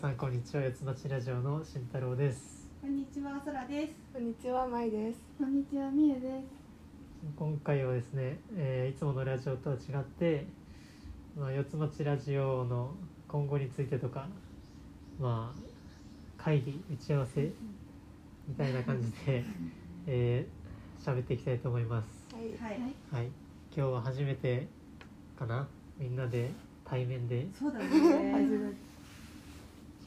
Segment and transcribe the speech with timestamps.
[0.00, 3.92] さんこんにちは四つ町ラジオの慎太郎ですこんにちは、そらです。
[4.14, 5.18] こんにちは、まいです。
[5.38, 6.44] こんにちは、みえです。
[7.36, 10.46] 今回はですね、えーいつものラジオとは違って、
[11.38, 12.94] まあ、四つ町ラジオの
[13.28, 14.26] 今後についてとか
[15.20, 17.52] まあ会議打ち合わせ
[18.48, 19.44] みたいな感じで
[20.06, 22.44] えー喋っていきたいと思いますはい。
[22.72, 22.80] はい。
[23.12, 23.26] はい
[23.76, 24.66] 今日は初めて
[25.38, 25.68] かな？
[25.98, 26.50] みんなで
[26.86, 27.84] 対面でそうだね。
[27.92, 28.89] 初めか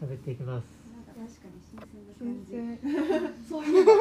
[0.03, 0.65] 喋っていきます
[1.07, 2.51] 確かに新鮮な新感じ。
[3.47, 3.47] 鮮。
[3.47, 3.91] そういえば、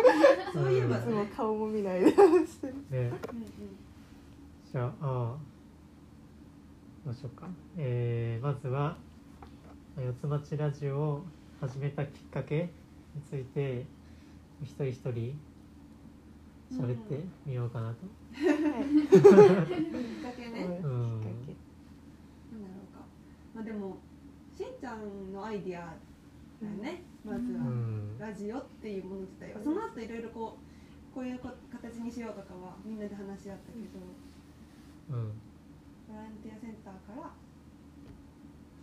[0.53, 1.31] そういえばいつもね。
[1.37, 2.75] 顔も見ないで話してる。
[2.75, 3.13] ねうんうん
[4.73, 5.37] じゃあ
[7.05, 7.47] どうしようか、
[7.77, 8.97] えーまずは
[9.99, 11.25] 四つ町ラジオを
[11.61, 12.71] 始めたきっかけ
[13.15, 13.85] について
[14.63, 15.39] 一人一人
[16.73, 17.97] 喋ってみようかなと、
[18.33, 18.73] きっかけね。
[18.73, 19.21] きっ
[20.23, 20.49] かけ。
[20.49, 20.83] なんだろ
[22.91, 23.05] うか。
[23.55, 23.99] まあでも、
[24.63, 25.95] しんちゃんのアイディア
[26.63, 27.03] だよね。
[27.25, 27.65] まずうは。
[27.65, 28.19] ん。
[28.19, 29.61] ラジオっていうもの自体は。
[29.63, 30.57] その後いろいろこ
[31.11, 33.99] う、こういうこ形にしようとかはみんなで話し合ったけど、
[35.11, 35.33] うん。
[36.09, 37.31] ボランティアセンターから、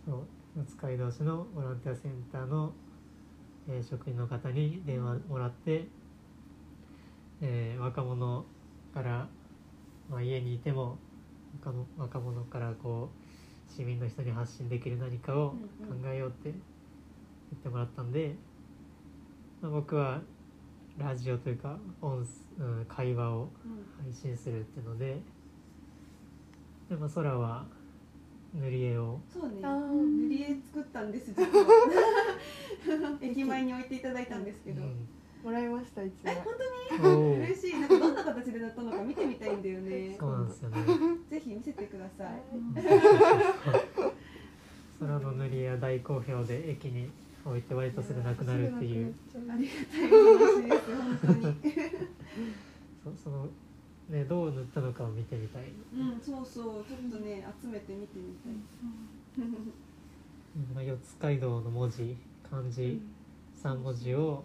[0.04, 0.26] そう。
[0.56, 2.72] 四街道市のボランティアセンターの、
[3.68, 5.86] えー職員の方に電話もらって、
[7.40, 8.44] えー若者
[8.92, 9.28] から、
[10.10, 10.98] まあ、家にいても
[11.64, 13.19] 若者若者からこう
[13.80, 15.56] 市民の人に発信できる何かを考
[16.12, 16.52] えようって言
[17.58, 18.34] ってもらったんで、
[19.62, 20.20] まあ、僕は
[20.98, 22.18] ラジオというか音、
[22.58, 23.68] うん、会話をう
[24.02, 24.04] ん。
[24.04, 25.16] 配信するっていうので
[26.90, 27.64] でも空は
[28.52, 29.60] 塗り絵をそうね。
[29.62, 33.16] 塗り絵作ったんです実は。
[33.22, 35.08] 駅前に置いていただいたんですけど、うん
[35.42, 36.34] もらいました、一え枚。
[36.36, 36.44] 本
[37.00, 37.36] 当に？
[37.38, 37.74] 嬉しい。
[37.80, 40.16] なんかどんな形で塗ったのか見てみたいんだよね。
[40.18, 40.76] そうなんですよね。
[41.30, 42.42] ぜひ見せてください。
[45.00, 47.08] 空の塗り絵は大好評で駅に
[47.44, 49.14] 置いて割とすぐなくなるっていう。
[49.48, 50.82] ありがたい話です
[51.26, 51.54] 本当に。
[53.16, 53.48] そその
[54.10, 56.84] ねどう塗ったのかを見てみたい、うんそうそう。
[56.84, 58.52] ちょっとね集めて見てみたい。
[60.74, 62.16] まあ、四街道の文字
[62.50, 63.00] 漢字
[63.62, 64.44] 3文字を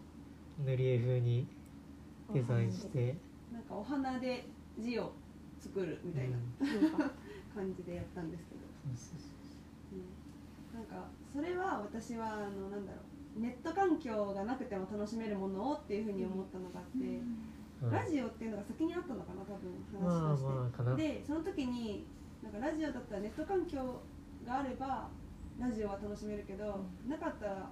[0.63, 1.47] 塗り絵風に
[2.33, 3.17] デザインして、
[3.51, 4.45] なんかお花で
[4.79, 5.11] 字を
[5.59, 7.11] 作るみたいなうん。
[7.55, 8.61] 感じでやったんですけど、
[10.77, 12.99] なんかそれは私はあのなんだろ
[13.37, 13.39] う。
[13.39, 17.19] ネット環境がなくても楽しめるものをっていうふうに思ったのがあって、
[17.79, 19.71] そうラジオっていうのが先にあったのかな多分
[20.03, 20.95] まあ話として、まあかな。
[20.95, 22.05] でその時に
[22.43, 24.01] なんかラジオだったらネット環境
[24.45, 25.09] があれば
[25.59, 27.69] ラジオは楽しめるけど、なかったら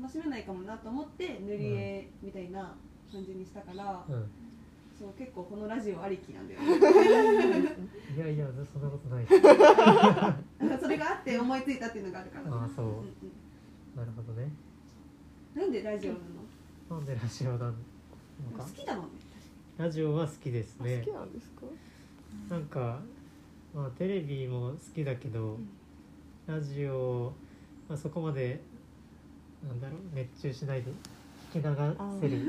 [0.00, 2.74] 楽しめないかもなと思って塗り絵みたいな
[3.10, 4.30] 感じにしたから、うん。
[4.98, 6.66] そう結構このラジオありきなんだよね。
[8.16, 9.26] いやいやそんなことない。
[10.80, 12.86] それがあって思いついたっていうのがあるから、ああそう。
[12.86, 13.04] うんうん
[13.96, 14.50] なるほどね。
[15.54, 16.18] なんでラジオな
[16.88, 16.96] の？
[16.98, 17.72] なんでラジオなの
[18.56, 18.62] か。
[18.64, 19.10] 好きだもんね。
[19.76, 21.62] ラジオは好きですあね好きなんですか？
[22.48, 23.00] なんか、
[23.74, 25.58] まあ、テレビも好きだけど、
[26.46, 27.32] ラジオ、
[27.88, 28.60] まあ、そこまで
[29.66, 30.90] なんだろう熱中しないで
[31.52, 32.46] 聞き流せる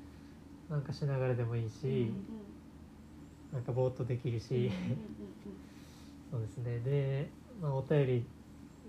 [0.70, 2.44] なんかしながらでもいいし、うんうん
[3.54, 4.72] なんかぼーっとできるし、
[6.28, 6.80] そうですね。
[6.80, 7.30] で、
[7.62, 8.26] まあ、お便り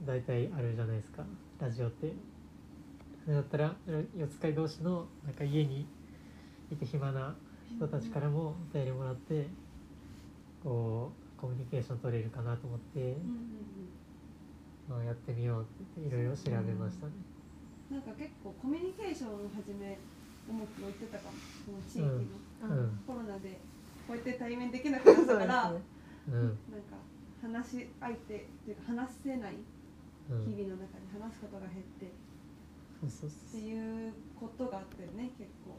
[0.08, 1.24] 大体あるじゃないですか。
[1.60, 2.12] ラジオって。
[3.28, 3.76] だったら
[4.18, 5.88] 四街道市のなんか家に
[6.72, 7.36] いて暇な
[7.76, 9.48] 人たちからもお便りもらって
[10.64, 13.18] こうコミュニケーション取れるかなと思って、
[14.90, 17.14] まあ、やってみようって言っていろいろ調べましたね。
[17.90, 19.98] なんか結構コミュニケーションをはじめ
[20.50, 22.78] 重く置いてたかもこの地域の、うん。
[22.78, 23.60] うんコロナで
[24.08, 26.98] こうやって対面できなくなったから、なんか
[27.42, 29.54] 話し相手っていうか話せない
[30.30, 32.12] うん日々の中で話すことが減って、
[33.02, 35.78] そうそうっていうことがあったよね結構。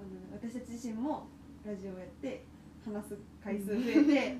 [0.00, 1.26] あの私たち自身も
[1.64, 2.44] ラジオをやって
[2.84, 4.36] 話す回数増えて、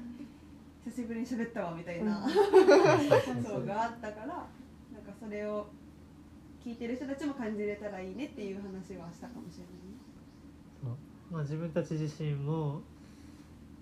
[0.85, 2.32] 久しぶりに喋ったわみたいな、うん。
[3.44, 5.67] そうがあったからなんかそれを
[6.64, 9.99] 聞いてる人たちも感じれたらいいねっていう話はしたかもしれないね。
[11.31, 12.81] まあ、自分たち自身も、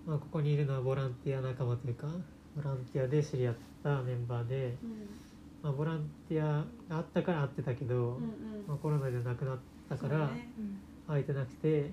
[0.05, 2.07] まあ、ここにいるのはボランティア仲間というか
[2.55, 4.75] ボランティアで知り合ったメンバーで、
[5.63, 8.19] まあ、ボランティアがあったから会ってたけど、うんうん。
[8.67, 9.57] まあ、コロナで亡くなっ
[9.89, 10.29] たから
[11.07, 11.91] 会えてなくて、うん。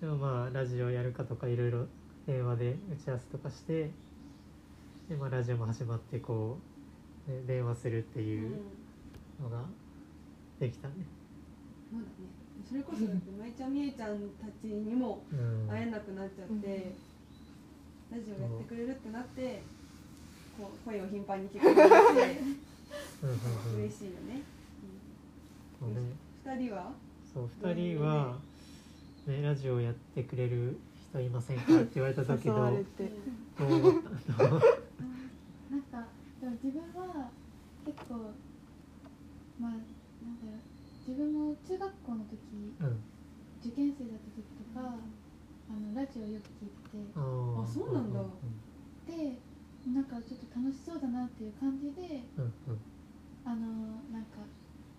[0.00, 1.86] でもまあラジオやるかとかいろいろ
[2.26, 3.90] 電話で打ち合わせとかして
[5.08, 6.58] で、まあ、ラジオも始まってこ
[7.28, 8.26] う、ね、電話するってうん。
[8.26, 8.50] いう
[9.42, 9.64] のが
[10.60, 10.94] できたね。
[11.90, 12.12] そうだね。
[12.68, 15.68] それこそだってまいちゃんみえちゃんたちにもうん。
[15.68, 16.92] 会えなくなっちゃって、
[18.10, 19.62] ラジオやってくれるってなって
[20.58, 21.94] こう声を頻繁に聞くようになって
[23.22, 23.28] うん。
[23.28, 23.34] うん
[23.74, 24.42] うん嬉しいよね、
[25.80, 25.96] そうね。
[26.44, 26.92] 二人は？
[27.32, 28.38] そう2人は、
[29.26, 30.78] ね、ラジオやってくれる
[31.10, 31.74] 人いませんか？
[31.76, 33.12] って言われた時誘わどうれて。
[33.58, 34.02] どう思っ
[34.36, 34.44] た？
[34.48, 34.60] どう？
[35.70, 36.06] なんか
[36.40, 37.30] でも自分は
[37.84, 38.14] 結構
[39.58, 39.72] まあ
[41.06, 42.40] 自分も中学校の時
[42.80, 43.04] うん。
[43.60, 44.92] 受験生だった時とか
[45.68, 48.20] あのラジオよく聞いててあそうなんだ。
[49.08, 49.40] で
[49.88, 52.80] なんかちょっと楽しそうだなっていう感じでうんうん。
[53.44, 54.40] あのなんか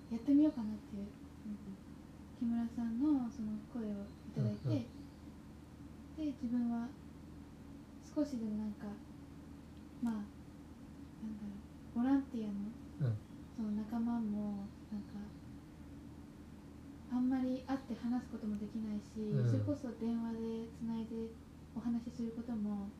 [0.10, 1.06] やってみようかなっていう
[2.38, 4.86] 木村さんのその声をいただいて、うんうん。
[6.18, 6.88] で自分は
[8.16, 8.86] 少しでもなんか
[10.02, 11.50] まあなんだろ
[11.96, 13.18] うボランティアのうん。
[13.56, 14.68] その仲間も
[17.16, 19.48] あんまり会って話すこともできないし、うん。
[19.48, 21.32] それこそ電話でつないで
[21.72, 22.92] お話しすることも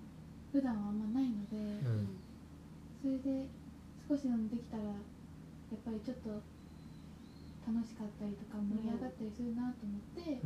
[0.56, 2.16] 普段はあんまないので、うん。
[3.04, 3.52] それで
[4.08, 4.96] 少しでもできたらや
[5.76, 6.32] っぱりちょっと
[7.68, 10.38] 楽しかったりとか盛り上がったりするなと思ってや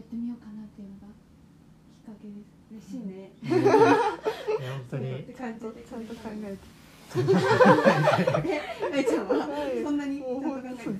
[0.00, 2.58] ってみようかなっていうのがきっかけです。
[2.74, 3.30] 嬉しいね。
[3.38, 5.14] いや本当に。
[5.14, 6.81] っ てちゃんと感じでちゃんと考えて
[7.18, 8.60] え
[8.92, 9.82] 愛ちゃんははい。
[9.82, 10.22] そんなに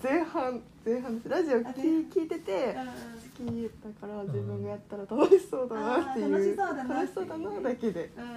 [0.03, 6.55] 前半前半ですラジオ聞聞いててあ好きだから自分がやったら楽しそうだなっていう楽し
[7.15, 8.29] そうだなだけでーうん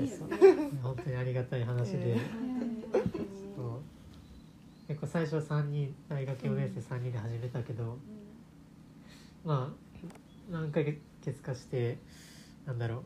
[0.00, 0.04] ん。
[0.04, 0.78] いいよね。
[0.82, 2.16] 本当にありがたい話で、
[4.88, 7.96] 結構最初3人大学4年生3人で始めたけど、
[9.44, 9.74] まあ
[10.50, 10.98] 何ヶ月
[11.42, 11.98] かして
[12.66, 13.02] なんだろう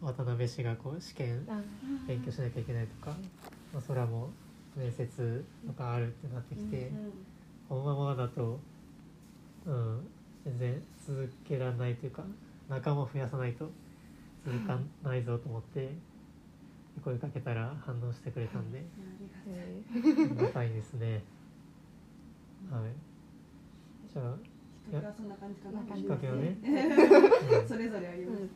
[0.00, 1.46] 渡辺氏がこう試験
[2.06, 3.16] 勉強しなきゃいけないとか、
[3.72, 4.30] まあ、空も
[4.76, 6.92] 面接とかあるってなってきて、
[7.68, 8.60] このままだと、
[9.66, 10.06] うん、
[10.44, 12.22] 全然続けられないというか
[12.68, 13.70] 仲間を増やさないと
[14.46, 15.90] 続かないぞと思って
[17.04, 18.84] 声かけたら反応してくれたんで
[19.48, 21.22] えありがたいですね。
[22.70, 22.82] はい。
[24.12, 24.34] じゃあ、
[24.84, 25.96] きっかけはそんな感じかな。
[25.96, 26.56] きっかけはね。
[27.68, 28.40] それぞれあります。
[28.40, 28.50] ーうん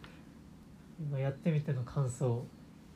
[1.03, 2.45] 今やってみての感想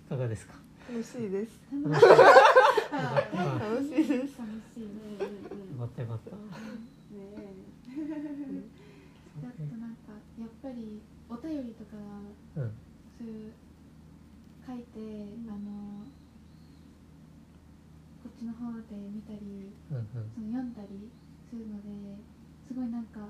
[0.06, 0.54] いかがですか？
[0.88, 2.06] 楽しいです楽しい。
[2.06, 6.36] 楽しいです楽しいねうんうんうんかったよかった。
[6.36, 6.38] ね
[9.42, 11.96] だとなんかやっぱりお便りとか
[12.56, 12.72] うん。
[13.18, 13.52] そういう
[14.66, 14.84] 書いて、
[15.48, 16.04] あの
[18.22, 20.06] こっちの方で見たりうんうん。
[20.34, 21.10] その読んだり
[21.50, 22.16] するので
[22.68, 23.20] すごいなんか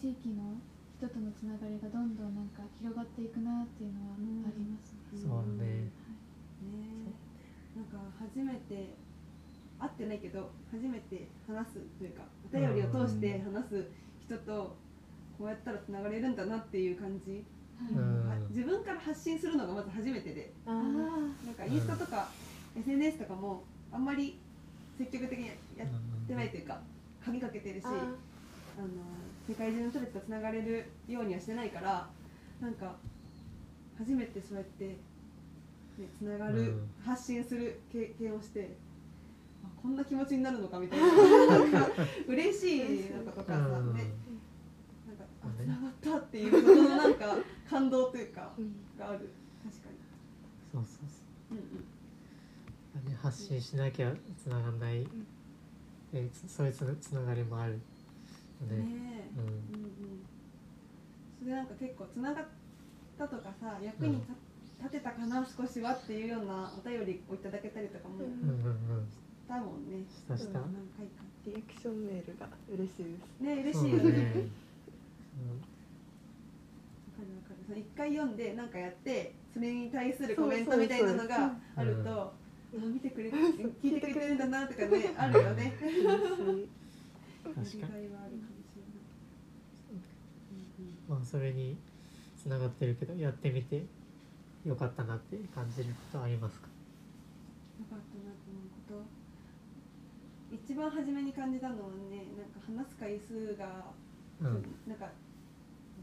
[0.00, 0.58] 地域の
[0.96, 5.20] 人とのつながりがどんどんなんか広がっていくなっていうのはありますね。
[5.20, 5.92] そうね。
[6.64, 7.12] ね
[7.76, 8.96] なんか初めて
[9.78, 13.84] 会ってないけど初めて話すというかお便りを通して話す
[14.24, 14.74] 人と
[15.36, 17.44] こうやったらつながれるんだなっていう感じ、
[17.76, 17.92] はい。
[17.92, 18.28] うん。
[18.28, 20.54] は自分から発信するのがまず初めてで。
[20.64, 20.72] ああ
[21.44, 22.30] なんかインスタとか
[22.74, 24.38] SNS とかもあんまり
[24.96, 25.88] 積極的にやっ
[26.26, 26.80] てないというか
[27.22, 28.88] 鍵かけてるしああの
[29.48, 32.08] 世界中の人たちとつながれるようにはしてないから
[32.60, 32.96] なんか
[33.98, 34.96] 初めてそうやって、ね、
[36.18, 36.90] つながる、うん。
[37.04, 38.76] 発信する経験をして
[39.64, 41.06] あこんな気持ちになるのかみたいな。
[41.46, 41.88] なんか
[42.26, 43.94] 嬉しいのとかさ、うん。
[43.94, 44.04] ね。
[45.06, 47.36] なんかあつながったっていうことのなんか
[47.68, 48.74] 感動というかうん。
[48.98, 49.30] がある。
[49.62, 49.88] 確か
[50.72, 51.08] そうそう
[51.48, 53.06] そに、うんうん。
[53.06, 53.10] う。
[53.10, 55.06] ね、発信しなきゃつながんない。
[56.12, 57.80] で、つそういうつつながりもある。
[58.60, 58.76] よね。
[58.84, 59.30] ね。
[59.36, 59.46] え、うん。
[59.46, 60.24] うんうん。
[61.42, 62.44] それなんか結構つながっ
[63.18, 64.32] たとかさ役に立
[64.78, 68.98] 立てたかな少しはっていうようなお便りをいただけたりとかもしうんうんうん。
[68.98, 69.08] うん。
[69.48, 70.58] たもんね、したした？
[70.58, 73.40] 何回かリアクションメールが嬉しいです。
[73.40, 73.62] ね。
[73.62, 74.10] 嬉しいよね。
[74.10, 74.10] ね。
[77.22, 77.56] るわかる。
[77.66, 82.32] その一回読んで何かやってそれに対するコメントみたいなのがあるとあ
[82.74, 85.72] 見てくれ聞いてくれてるんだなとかねあるよね。
[85.80, 86.68] 嬉しい
[87.54, 88.08] 確かに。
[91.08, 91.76] まあそれに
[92.36, 93.86] つながってるけどやってみて
[94.64, 96.66] よかったなって感じることはありますか？
[96.66, 99.04] よかったなと思うこ
[100.50, 100.54] と。
[100.54, 103.92] 一番初めに感じたのはねなんか話す回数が、
[104.40, 104.64] うん。
[104.86, 105.08] なんか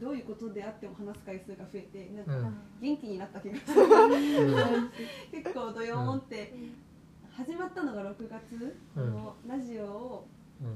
[0.00, 2.56] どういうことであっても話す回数が増えてなんかうん。
[2.80, 4.90] 元気になった気がする、うん。
[5.30, 6.54] 結構ドヨーンって、
[7.30, 10.26] 始まったのが6月、のラジオを
[10.62, 10.68] うん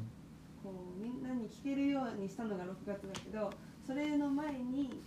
[0.68, 3.50] こうみんなに聞けるようにしたのが6月だけど
[3.86, 5.02] それの前に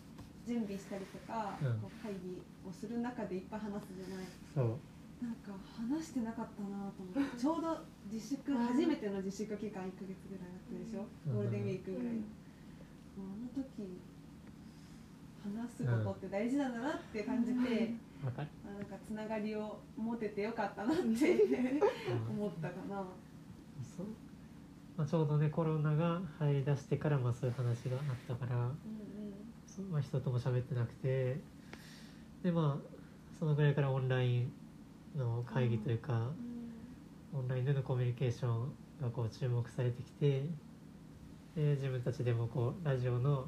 [0.45, 1.79] 準備したりとか、うん。
[1.79, 4.25] こう会議をする中でいっぱい話すじゃない。
[4.53, 4.79] そう。
[5.21, 7.77] なんか話してなかったなと思って ちょうど
[8.09, 11.33] 自粛初めての自粛期間1ヶ月ぐらいあったでしょ、うん。
[11.35, 12.25] ゴールデンウィークぐらい、うん。
[13.21, 14.01] あの時
[15.45, 17.93] 話すことって大事なんだなって感じて、
[18.25, 21.11] わかる、あなんかつながりを持ててよかったなってうん。
[22.33, 23.05] 思ったかな
[25.01, 28.73] まあ、ちょうどねコロナが入り出してからまあそういう話があったからうん
[29.65, 31.37] そう、まあ、人とも喋ってなくて
[32.43, 32.95] でまあ
[33.39, 34.51] そのぐらいからオンライン
[35.17, 36.29] の会議というか、
[37.33, 40.43] オンラインでのコミュニケーションがこう注目されてきて
[41.55, 43.47] で自分たちでもこうラジオの、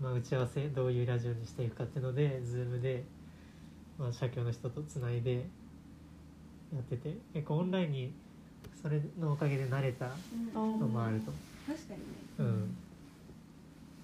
[0.00, 3.04] まあ、打ち合わせどういうラジオにしていくかっていうので Zoom で、
[3.98, 5.34] まあ、社協の人とつないで
[6.74, 8.25] やってて結構オンラインに
[8.80, 10.06] それのおかげで慣れた
[10.54, 10.72] うん。
[10.72, 11.32] うんのもあると。
[11.66, 12.06] 確かにね。
[12.38, 12.46] うん、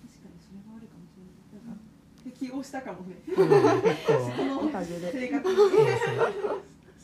[0.02, 1.66] 確かにそれはあるかもしれない。
[1.66, 1.82] なんか
[2.24, 3.16] 適応したかもね。
[3.28, 4.32] うん、結構。
[5.12, 5.48] 生活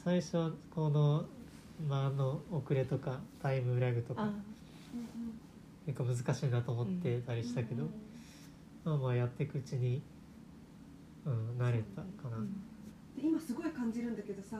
[0.04, 1.26] 最初この
[1.86, 4.30] 間の遅れとかタイムラグとかあ
[5.86, 7.84] 結構難しいなと思ってたりしたけど、
[8.84, 10.02] まあまあやっていくうちに、
[11.24, 12.38] うん、慣れたかな、
[13.16, 14.56] で今すごい感じるんだけどさ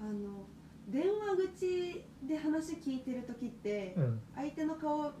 [0.00, 0.46] あの
[0.88, 4.20] 電話口で話聞いてる時ってうん。
[4.34, 5.12] 相手の顔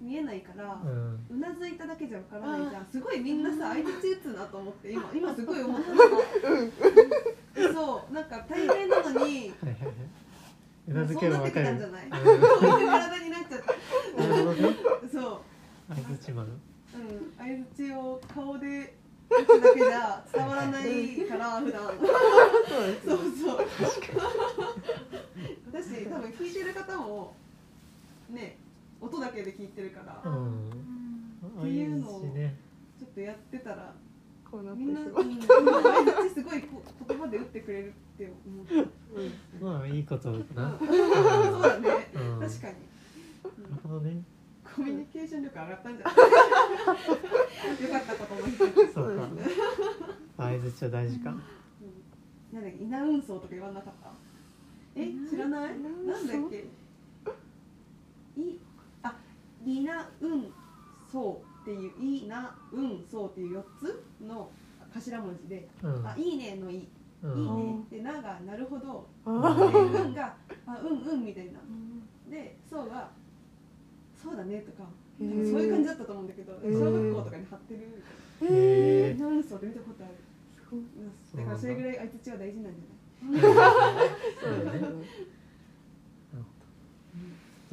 [0.00, 0.82] 見えないから、
[1.30, 2.86] うなずいただけじゃわからないじゃん。
[2.90, 6.02] すごいみんなさ相槌打つなと思って今 今すごい思ったの。
[7.72, 9.52] そうなんか大変なのにはいはいはい。
[10.88, 12.06] うなずけばわかるそうなってきたんじゃない。
[12.06, 12.12] うん
[12.68, 14.20] そういう体になっちゃって。
[14.20, 14.76] なるほどね
[15.12, 15.40] そう。
[15.94, 18.96] 相づちマンうん相槌を顔で
[19.30, 21.82] 打つだけじゃ伝わらないから普段。
[21.86, 21.98] そう
[23.06, 23.66] そうそう
[25.72, 27.34] だし多分聞いてる方も
[28.30, 28.56] ね
[29.00, 30.22] 音だけで聞いてるから。
[30.30, 30.44] うん。
[30.44, 30.92] うん
[31.60, 32.54] 相づちね。
[32.98, 33.92] ちょっとやってたら
[34.76, 35.10] みんな、しう。
[35.24, 38.62] ん、まう相づちすごいこ言葉で打ってくれるって思
[39.62, 39.66] う。
[39.66, 42.74] んまあいいことかな、そうだね、うん確かに、
[43.70, 44.22] なるほどね。
[44.76, 46.16] コミュニケーション力上がったんじゃない？
[47.82, 49.54] よかったことの一つ、うん、そうかですね。
[50.36, 51.30] 相づちは大事か、
[52.52, 54.12] なんだっけ稲運送とか言わなかった？
[54.96, 55.78] え知らない？
[55.80, 56.64] なんだっけ？
[58.40, 58.58] い
[59.02, 59.14] あ
[59.64, 60.52] 稲運
[61.10, 64.50] 送っていういな運送っていう4つの
[64.94, 66.06] 頭文字で、うん。
[66.06, 66.88] あいいねのいい、
[67.22, 67.38] うん。
[67.40, 70.34] いいねでながなるほどあでー運が
[70.66, 70.98] あうん。
[70.98, 71.60] うんみたいな。
[72.30, 73.10] でそうが
[74.16, 77.80] そうだねとかそういう感じだったと思うんだけど小学校とかに貼ってる
[78.40, 80.14] みたいへな稲運送って見たことある。
[81.36, 82.91] だからそれぐらい相槌は大事なんじゃーそうですね
[83.30, 85.12] ど。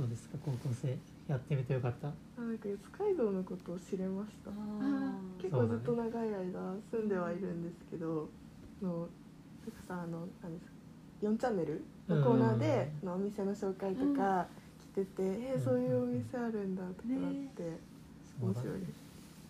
[0.05, 2.07] うですか高校生やってみてよかった。
[2.07, 4.51] あなんか四街道のことを知れました。
[5.41, 8.29] 結構ずっと長い間住んではいるんですけど
[8.81, 9.09] のなんか
[9.87, 10.79] さあの何ですか
[11.21, 14.47] 4チャンネルのコーナーでのお店の紹介とか
[14.95, 17.77] 来てて、えーそういうお店あるんだとかなって
[18.41, 18.79] 面白い。
[18.79, 18.85] で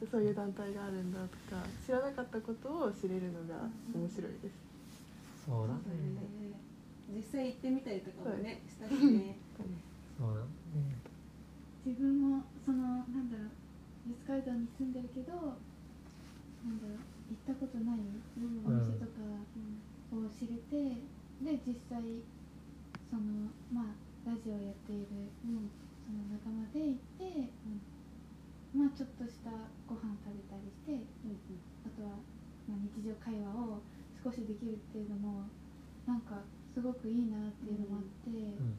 [0.06, 4.69] す、そういう団体があるんだとか知らなかったことを知れるのが面白いです、
[5.50, 6.54] そうだね。
[7.10, 9.38] 実際行ってみたりとかもねしたしね。
[9.58, 10.48] そうだね。
[11.86, 12.78] 自分もその
[13.10, 13.50] なんだろう
[14.14, 17.02] 四街道に住んでるけどなんだろう
[17.34, 18.00] 行ったことない
[18.38, 19.26] お店とか
[20.14, 21.02] を知れて、
[21.42, 22.02] で実際
[23.10, 25.66] そのまあラジオやっている、その
[26.30, 27.50] 仲間で行って、
[28.74, 29.50] まあちょっとした
[29.90, 31.06] ご飯食べたりして
[31.86, 32.18] あとは、
[32.68, 33.82] まあ、日常会話を
[34.24, 35.44] 少しできるっていうのも
[36.06, 36.42] なんか
[36.74, 38.78] すごくいいなっていうのもあって、うん。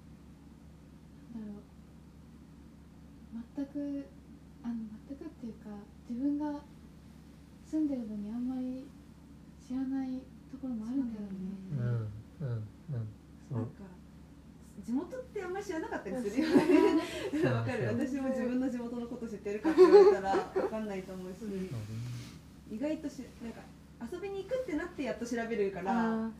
[1.34, 1.62] なんだろう
[3.56, 4.06] 全く
[4.62, 4.74] あの
[5.08, 5.70] 全くっていうか
[6.08, 6.60] 自分が
[7.64, 8.84] 住んでるのにあんまり
[9.66, 11.36] 知らないところもあるんだよね。
[11.70, 12.46] うん。
[12.46, 12.64] うん。
[12.96, 13.08] うん。
[13.48, 13.58] そう。
[13.58, 13.84] なんか
[14.84, 16.64] 地元ってあんまり知らなかったりするよね。
[17.52, 17.86] わかる。
[17.86, 21.36] 私も自分の地元のこと知ってるかって言われたらわかんないと思うし
[22.70, 23.60] 意外としなんか
[24.00, 26.30] 遊びに行くってなってやっと調べるからあ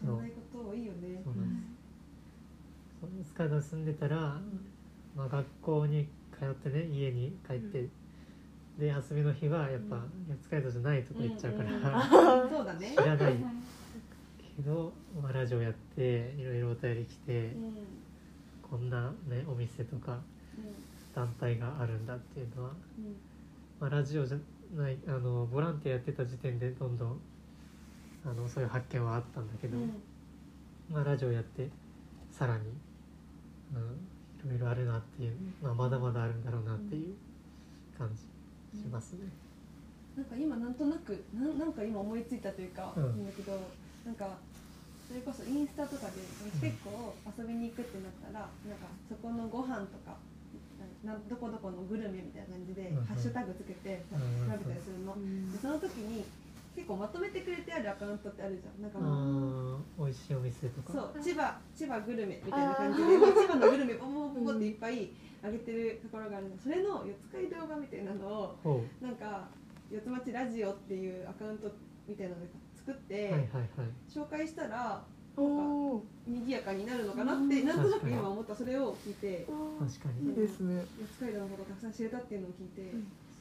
[0.00, 1.20] 知らないこと多いよね。
[1.22, 1.80] そうなんです。
[3.00, 4.40] そう四街道に住んでたら、
[5.16, 7.88] まあ、学校に通ってね家に帰って、
[8.78, 13.36] で遊びの日はやっぱうん四街道じゃないとこ行っちゃうから、うんそうだね知らないはい
[14.56, 14.92] けど、
[15.22, 17.74] まあ、ラジオやっていろいろお便り来てうんうん
[18.62, 20.18] こんなねお店とか
[21.14, 22.70] 団体があるんだっていうのは、
[23.80, 24.38] まあ、ラジオじゃ
[24.76, 27.20] ないあのボランティアやってた時点でどんどん
[28.24, 30.02] あのそういう発見はあったんだけど、うん。
[30.90, 31.70] まあ、ラジオやって
[32.30, 32.64] さらに、
[33.74, 37.14] うん、いろいろあるなっていう、まあ、まだまだあるんだろうなっていう
[37.96, 38.22] 感じ
[38.80, 39.20] しますね。
[40.16, 43.52] なんか今なんとなくなんなんか今思いついたというか、うんだけど
[44.04, 44.36] なんか
[45.06, 46.22] それこそインスタとかで
[46.60, 50.16] 結構遊びに行くってなったら、なんかそこのご飯とか
[51.04, 54.16] などこどこのグルメみたいな感じで、ハッシュタグつけて調
[54.52, 55.52] べたりするの、ーうん。
[55.52, 56.24] でその時に
[56.74, 58.82] 結構まとめてくれてあるアカウントってあるじゃん。
[58.82, 60.92] なんかもう美味しいお店とか。
[60.92, 65.10] そう千葉千葉グルメみたいな感じで千葉のグルメボンボンボンっていっぱい
[65.42, 66.56] あげてるところがあるの。
[66.62, 69.48] それの四つ街動画みたいなのをほなんか
[69.90, 71.70] 四つ町ラジオっていうアカウント
[72.06, 73.68] みたいなので作って、うはいはいはい。
[74.08, 75.02] 紹介したら
[75.42, 77.66] おお賑やかになるのかなって、うん。
[77.66, 78.54] なんとなく今思った。
[78.54, 79.46] それを聞いて。
[79.78, 80.30] 確かに。
[80.30, 82.92] いいですね四つ街道のことたくさん知れたっていうのを聞いて、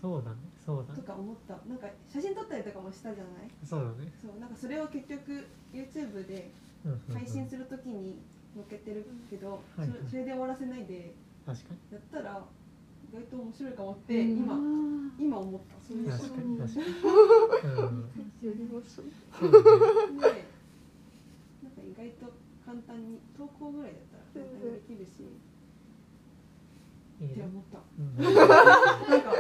[0.02, 0.38] そうだね。
[0.66, 1.02] そうだね。
[1.02, 1.58] とか思った。
[1.68, 3.50] なんか写真撮ったりとかもしたじゃない？
[3.66, 4.12] そうだね。
[4.22, 4.40] そう。
[4.40, 6.52] なんかそれを結局 YouTube で
[7.14, 8.20] 配信するときに
[8.56, 9.98] 載っけてるけど、うんはいはい。
[10.00, 11.14] それそれで終わらせないで
[11.46, 11.96] 確かに。
[11.96, 12.46] やったら
[13.12, 14.38] 意外と面白いかもって、うん。
[14.38, 14.58] 今あ
[15.20, 15.76] 今思った。
[15.86, 16.86] そういう確かに確かに。
[17.76, 18.10] うん。
[18.42, 19.58] やりましょうねで
[21.64, 22.32] なんか意外と
[22.66, 24.02] 簡単に投稿ぐらいだっ
[24.34, 25.10] たら簡単にできるし、
[27.26, 27.80] って思った。
[27.98, 28.16] うん。
[28.24, 29.32] なんか。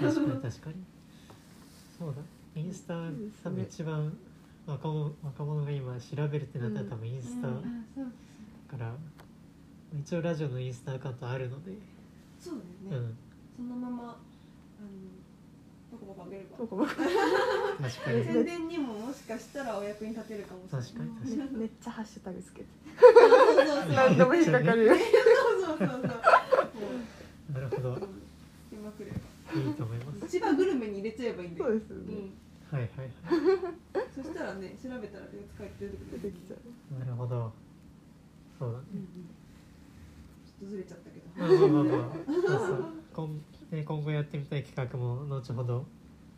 [0.00, 0.40] 確かに。
[0.42, 0.76] 確かに
[1.98, 2.22] そうだ。
[2.56, 2.94] インスタ
[3.44, 4.16] 多分一番
[4.66, 7.62] 若者若者が今調べるってなったら多分インスタう
[8.68, 8.94] から
[9.98, 11.72] 一応ラジオのインスタアカウントあるので。
[12.38, 12.60] そうう
[12.90, 13.16] だよね、ん。
[13.56, 14.18] そのままあの
[15.92, 16.58] ボコボコあげれば。
[16.58, 18.24] どこも確かに。
[18.24, 21.08] 宣伝にももしかしたらお役に立てるかもしれない。
[21.08, 21.52] 確かに確かに。
[21.52, 22.66] めめっちゃハッシュタグつけて
[23.94, 25.06] 何でも引っかかるよそう
[25.66, 26.00] そうそうそう。
[26.00, 26.08] も
[27.52, 27.92] なるほど。
[27.94, 28.08] う
[28.70, 29.16] 出まくれば
[29.60, 30.28] いいと思います。
[30.28, 31.70] 千葉グルメに入れちゃえばいいんだよ。
[31.70, 32.04] そうですよね。
[32.14, 32.78] うん。
[32.78, 34.06] はいはいはい。
[34.14, 36.98] そしたらね調べたら四つ帰って出てくる出てきちゃう。
[36.98, 37.52] なるほど。
[38.58, 38.84] そうだね。
[40.46, 41.26] ちょっとずれちゃったけど。
[41.34, 42.06] まあまあまあ。
[42.06, 42.76] まあそう
[43.16, 43.28] そう。
[43.70, 45.86] 今,、ね、今後やってみたい企画も後ほど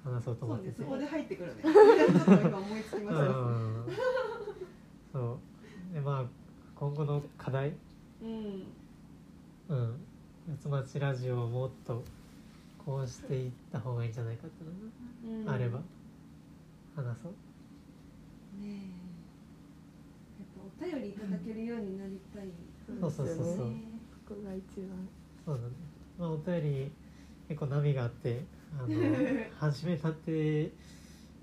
[0.04, 0.82] 話そうと思ってて。
[0.82, 1.62] そうねそこで入ってくるね。
[1.62, 3.22] ちょっと今思いつきました。
[3.24, 3.86] うん。
[5.12, 5.38] そ
[5.90, 5.94] う。
[5.94, 6.41] でまあ
[6.82, 7.72] 今後の課題？
[8.20, 8.28] うん。
[9.68, 9.96] うん。
[10.48, 12.02] 四つ町ラジオをもっと
[12.84, 15.44] こうしていった方がいいんじゃないかってのうん。
[15.44, 15.78] があれば。
[16.96, 17.32] 話そう
[18.60, 18.72] ねえ。
[20.40, 22.48] やっぱお便りいただけるようになりたい
[23.00, 23.46] そうそうそうそう。
[23.46, 23.82] ですよねね
[24.28, 25.08] ここが一番。
[25.46, 25.68] そうだね。
[26.18, 26.90] まあお便り
[27.48, 28.42] 結構波があって
[28.76, 28.88] あの
[29.56, 30.72] 初めたって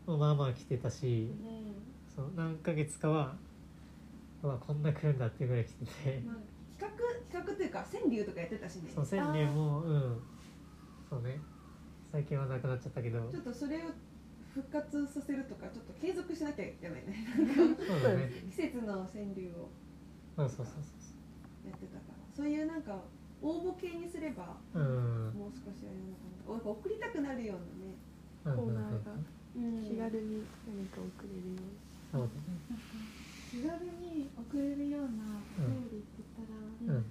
[0.06, 3.38] まあまあ来てたしうそう何ヶ月かは
[4.44, 6.20] うわこんな来るんだっていうぐらい来てて。
[6.20, 6.36] んまあ
[6.80, 6.96] 企画
[7.28, 8.92] 企画というか川柳とかやってたしね。
[8.94, 10.22] そう川柳もうん。
[11.10, 11.40] そうね。
[12.12, 13.20] 最近はなくなっちゃったけど。
[13.30, 13.92] ちょっとそれを
[14.54, 17.28] 復活させるとかちょっと継続しなきゃいけないね。
[17.46, 18.32] そうだね。
[18.50, 19.70] 季節の川柳を。
[20.38, 22.24] そうそうそうそやってたから。
[22.34, 22.96] そういうなんか
[23.42, 25.34] 応募系にすればううん。
[25.36, 26.54] もう少しあれなのかな。
[26.56, 29.12] なんか送りたくなるようなねコーナーが。
[29.12, 29.30] うん
[29.84, 32.56] 気軽に何か送れるようそうだね。
[32.70, 32.86] なんか
[33.52, 33.68] 気軽
[33.99, 33.99] に
[34.36, 37.06] 送れるようなお便りって言ったら、うん。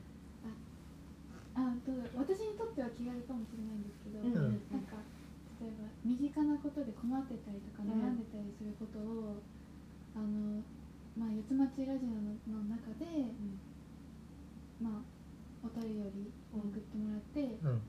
[1.59, 2.11] あどうだ。
[2.15, 4.35] 私にとっては気軽かもしれないんですけど、うん。
[4.35, 5.01] うんなんか
[5.59, 9.43] 例えば身近なことで困ってたりとかうん悩んでたりすることを、
[10.15, 10.63] あの
[11.19, 13.35] まあ四つ町ラジオのの中で、
[14.79, 15.19] まあ
[15.67, 17.83] お便りを送ってもらって、うん。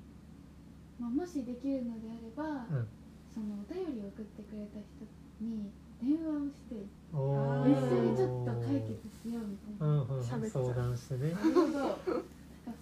[1.00, 2.88] まあ、もしできるのであれば、うん。
[3.32, 5.06] そのお便りを送ってくれた人
[5.40, 5.70] に
[6.02, 6.76] 電話をして
[7.10, 10.70] 一緒にちょっと解決しようみたいな、うんうん喋っちゃう。
[10.70, 11.32] 相談してね。
[11.34, 11.66] なるほど。
[11.66, 11.98] なんか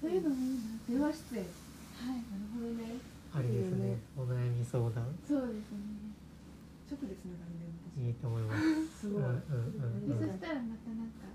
[0.02, 0.80] そういうのもいいな。
[0.90, 2.20] 電話出演はい。
[2.28, 3.00] なるほどね。
[3.34, 3.78] ありですね。
[3.78, 5.08] いいよねお悩み相談。
[5.28, 6.12] そうですね。
[6.92, 9.08] 直でつながるねいいと思います。
[9.08, 10.20] すごい、うんうんうんうん。
[10.20, 11.28] でそしたらまたなんか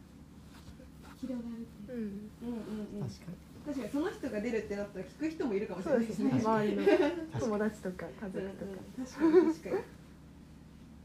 [1.20, 1.96] 広がるっていう。
[1.96, 2.28] うん。
[2.44, 3.08] うんうんうん。
[3.08, 3.36] 確かに。
[3.64, 6.12] 確かにその人が出るってなったら聞く人もいるかもしそうでね。
[6.12, 6.40] れないですすね。
[6.44, 8.84] 周りの友達とか家族とか。
[9.00, 9.84] 確かに確かに。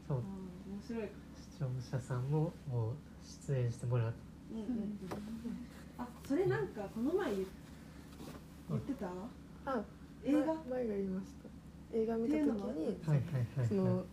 [0.08, 0.18] そう。
[0.18, 1.08] 面白い
[1.58, 2.92] 視聴者さんももう
[3.48, 4.14] 出演してもらう
[4.52, 4.58] うん。
[4.58, 4.98] うんうん
[5.98, 7.44] あそれなんかこの前言
[8.70, 9.08] 言ってた？
[9.66, 9.82] あ
[10.24, 10.38] 映画？
[10.38, 11.48] 前前が言いました。
[11.98, 12.54] 映画見た時にっていうの。
[12.54, 13.68] もはいはいはいはい。
[13.68, 14.04] その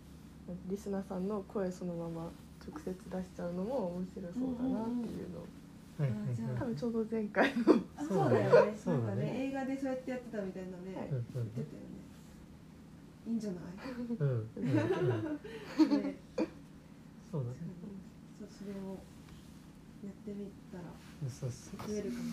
[0.67, 2.31] リスナーさんの声そのまま
[2.67, 5.39] 直接出しちゃうのも面白そうだなっていうの。
[5.39, 5.45] を
[5.99, 6.60] はいはい。
[6.60, 7.75] 多分ちょうど前回の。
[7.95, 9.49] あそそううだよねそうだね。
[9.49, 11.10] 映画でそうやってやってたみたいなねはい。
[11.10, 12.01] うん言ってたよね。
[13.27, 13.62] いいんじゃない？
[13.93, 16.01] うんうんうんうん。
[16.01, 16.15] ね
[17.36, 17.58] そうだね。
[18.39, 18.95] そうそれを
[20.08, 20.88] やってみたら
[21.28, 22.24] そうそう増えるかも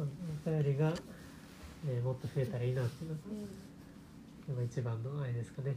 [0.00, 0.08] う。
[0.08, 4.56] んお便りが、ね、もっと増えたらいいなっていうの。
[4.56, 5.76] が一番のあれですかね。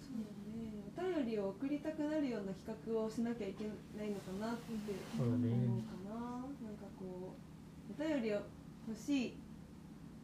[0.00, 0.80] そうだね。
[0.88, 3.68] お便りを送りたくなるような企画をしなきゃいけ
[4.00, 4.72] ないのかなって
[5.20, 6.48] 思うかな。
[6.64, 8.40] なんかこうお便りを
[8.88, 9.36] 欲しい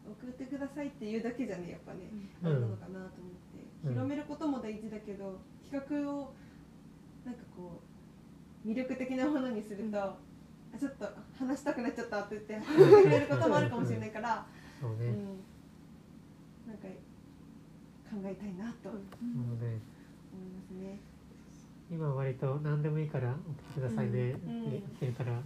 [0.08, 2.08] 送ってくださいっていうだけじゃねやっぱね、
[2.40, 2.48] うん。
[2.48, 3.92] あれなのかなと思って、うん。
[3.92, 5.36] 広めることも大事だけど
[5.70, 6.32] 企画を
[7.24, 7.80] なんかこ
[8.64, 10.16] う魅力的なものにすると、あ
[10.78, 14.46] ちょっと話したくなっちゃったって言って話してくれることもあるかもしれないから、
[14.80, 15.14] そうね、うん、
[16.66, 16.88] なんか
[18.10, 19.80] 考えたいなと、もうね。
[20.32, 20.98] 思いますね。
[21.90, 24.32] 今は割と何でもいいから送ってくださいね。
[24.32, 25.40] ってうん言ってるから、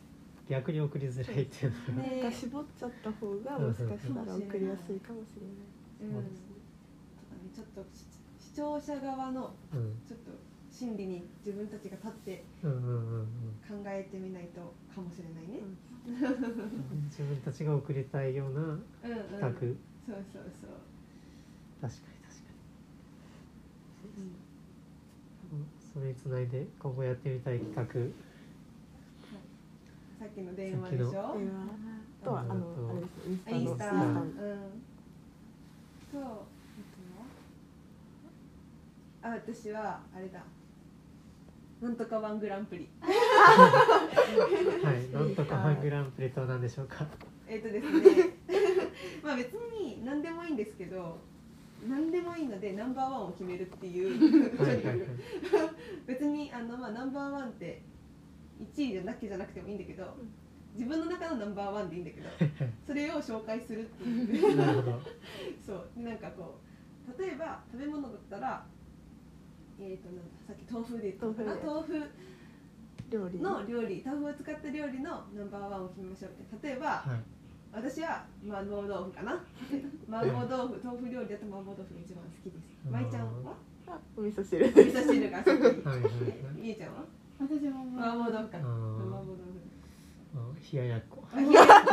[0.48, 6.12] 逆に送りづらいっていうのが、ねなんか絞っちゃった方がもしかしたら送りやすいかもしれない。
[6.12, 6.12] うん。
[6.12, 7.80] そうですとかねちょっと
[8.54, 10.30] 聴者側のうん、ちょっと
[10.70, 13.26] 心理に自分たちが立ってうんうんうんうん
[13.68, 14.60] 考えてみないと
[14.94, 15.60] かもしれないね。
[17.10, 18.78] 自分たちが送りたいようなうんうん。
[18.80, 19.56] 企画、そう
[20.32, 20.70] そうそう、
[21.80, 22.00] 確かに確か
[25.52, 25.60] うん。
[25.60, 27.84] にそれにつないで今後やってみたい企画。
[30.18, 31.08] さっきの電話でしょ？
[31.08, 31.34] 電話。
[32.24, 32.86] とはあのう。
[32.86, 33.94] んあれですインスタンスタ。
[33.94, 34.30] のうん。
[36.12, 36.42] とあとは
[39.24, 40.40] あ私はあれだ。
[41.80, 42.88] なんとかワングランプリ。
[43.00, 43.10] は
[44.92, 47.06] いなんとかワングランプリとは何でしょうか？
[47.48, 48.34] えっ、とですね。
[49.22, 51.16] まあ別に何でもいいんですけど
[51.88, 54.50] 何でもいいのでナンバーワンを決めるっていう。
[56.06, 57.80] 別にあの、まあ、ナンバーワンって
[58.76, 60.16] 1位だけじゃなくてもいいんだけど
[60.74, 62.28] 自分の中のナンバーワンでいいんだけど
[62.86, 64.56] それを紹介するっていう。
[64.56, 65.00] なるほど。
[65.66, 66.58] そうでなんかこ
[67.18, 68.66] う例えば食べ物だったら
[69.80, 71.54] えっ、となんださっき豆腐で言ったのかな？
[71.64, 72.10] 豆腐
[73.10, 74.02] 料理の料理。
[74.04, 76.66] 豆腐を使った料理のナンバーワンを決めましょうって。
[76.68, 77.22] 例えばはい。
[77.74, 79.34] 私は麻婆豆腐かな？
[80.08, 82.64] 麻婆豆腐豆腐料理だと麻婆豆腐が一番好きです。
[82.86, 82.92] うん。
[82.92, 83.54] まいちゃんは？
[83.86, 84.64] あお味噌汁。
[84.64, 85.48] お味噌汁が好き。
[85.58, 86.10] はいはいはい。
[86.56, 87.04] みえちゃんは？
[87.40, 88.48] 私も麻婆豆腐。
[88.50, 89.34] かあ麻ー婆豆腐
[90.36, 90.38] あ
[90.72, 91.22] 冷ややっこ。
[91.32, 91.90] あ冷ややっこ。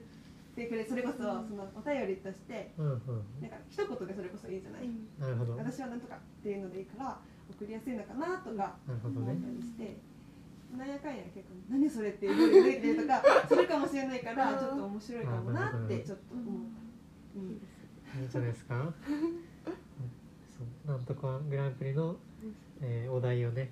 [0.55, 2.99] てくれそれこそそのお便りとしてうんうん。
[3.43, 4.89] なんか一言でそれこそいいじゃない？
[5.19, 5.57] なるほど。
[5.57, 7.19] 私はなんとかっていうのでいいから
[7.51, 9.97] 送りやすいのかなとか思ったりして
[10.77, 17.39] なんやかんや結構何それっていうてとか するかもしれないからちょっと面白いかもなってちょっと思った。
[17.39, 17.47] うん。
[18.21, 18.77] いいんじゃないですか。
[18.83, 18.91] うん。
[18.91, 20.89] そう。
[20.89, 22.17] なんとかグランプリの、
[22.81, 23.71] えーお題をね。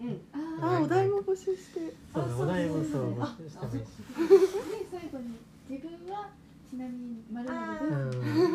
[0.00, 0.20] うん。
[0.32, 1.20] あお題も。
[1.20, 1.94] 募集して。
[2.12, 5.36] そうお題もそうそう募集してもいい最後に
[5.68, 6.30] 自分は
[6.70, 7.58] ちなみに丸でん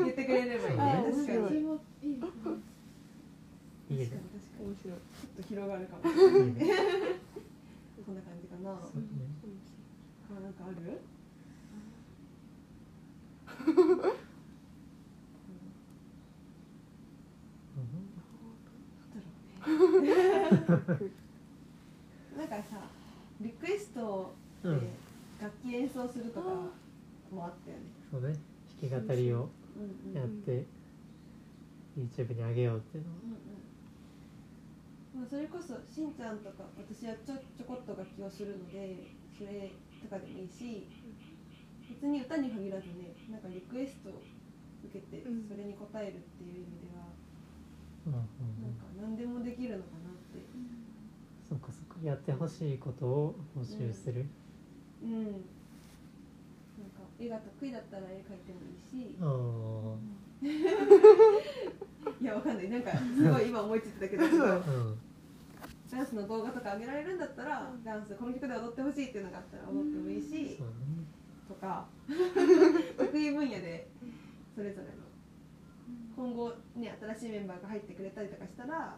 [0.05, 0.77] 言ってくれればいい。
[0.77, 1.37] ねあ確かに。
[1.37, 2.41] 面白それもいいですね。
[3.91, 4.17] いいね確か
[4.59, 4.81] に面白い。
[4.81, 4.97] ちょっ
[5.37, 6.03] と広がるかも。
[6.03, 6.57] しれないいいね
[8.05, 8.75] こんな感じかな。
[8.81, 9.07] そうね。
[10.31, 10.75] あなんかある？
[22.37, 22.61] なんかさ
[23.41, 24.81] リクエストでうん
[25.41, 26.49] 楽器演奏するとか
[27.31, 27.83] もあったよね。
[28.11, 28.37] そうね。
[28.79, 30.65] 弾き語りをうんうんやって
[31.97, 33.15] YouTube に上げようっていうのは。
[35.13, 39.69] まあ、それこそしんちゃんとか私はちょちょこっと楽器をするのでそれ
[40.01, 40.87] とかでもいいし
[41.89, 44.21] 別に歌に限らずねなんかリクエストを
[44.85, 45.43] 受けてうん。
[45.49, 47.11] それに応えるっていう意味では、
[48.07, 48.19] うんうん
[48.63, 48.71] なん。
[48.71, 50.39] うんか何でもできるのかなって。
[51.47, 51.99] そうかそうか。
[52.07, 54.29] やってほしいことを募集する、うん
[55.09, 55.33] なん
[56.91, 59.17] か絵が得意だったら絵描いてもいいし。
[59.21, 59.25] あ
[59.95, 59.97] あ
[62.19, 62.69] いやわかんない。
[62.69, 64.97] なんかすごい今思いついてたけどうん。
[65.91, 70.57] ダンスの動画とか上げられるんだったらダンスこの曲で踊ってほしいっていうのがあったら踊ってもいいし、
[71.47, 71.85] とか
[72.97, 73.89] 得意分野で
[74.55, 74.93] それぞれの
[76.15, 78.97] 今後ね新しいメンバーが入ってくれたりとかしたら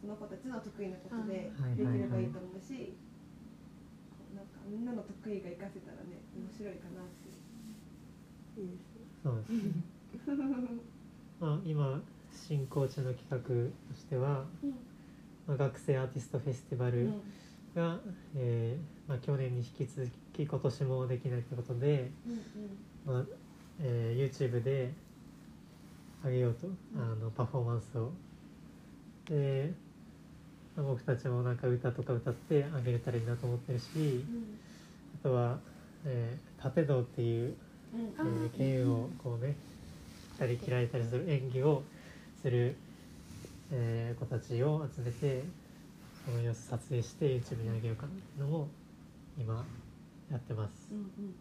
[0.00, 1.76] その子たちの得意なことでうん。
[1.76, 2.98] できればいいと思うし、こうなんか
[4.68, 8.60] みんなの得意が活かせたらね面白いかなって。
[8.60, 9.06] いいですね。
[9.22, 9.64] そうです。
[9.64, 9.82] ね
[11.40, 12.02] まあ今
[12.32, 14.44] 進行中の企画としては、
[15.46, 17.10] まあ、学生アーティストフェスティバル
[17.74, 18.00] が、
[18.34, 23.20] えーまあ、去年に引き続き今年もできないということで、うんうん。
[23.20, 23.26] まあ
[23.80, 24.92] えー YouTube で
[26.24, 28.10] 上げようとあのパフォーマンスを。
[29.26, 29.87] で、まあ
[30.82, 34.58] 僕たちもなんか歌とか歌ってあげれたらいいなと思ってるしうん。
[35.20, 35.58] あとは、
[36.04, 37.54] えー、縦道っていう、
[37.94, 38.08] うん。
[38.18, 41.82] えー剣をこうね切ったり切られたりする演技を
[42.42, 42.76] する、
[43.72, 45.42] えー子たちを集めて
[46.24, 48.68] その様子撮影して YouTube に上げようかなっていうのも
[49.38, 49.64] 今
[50.30, 50.88] やってます。
[50.90, 51.34] うんうんうん。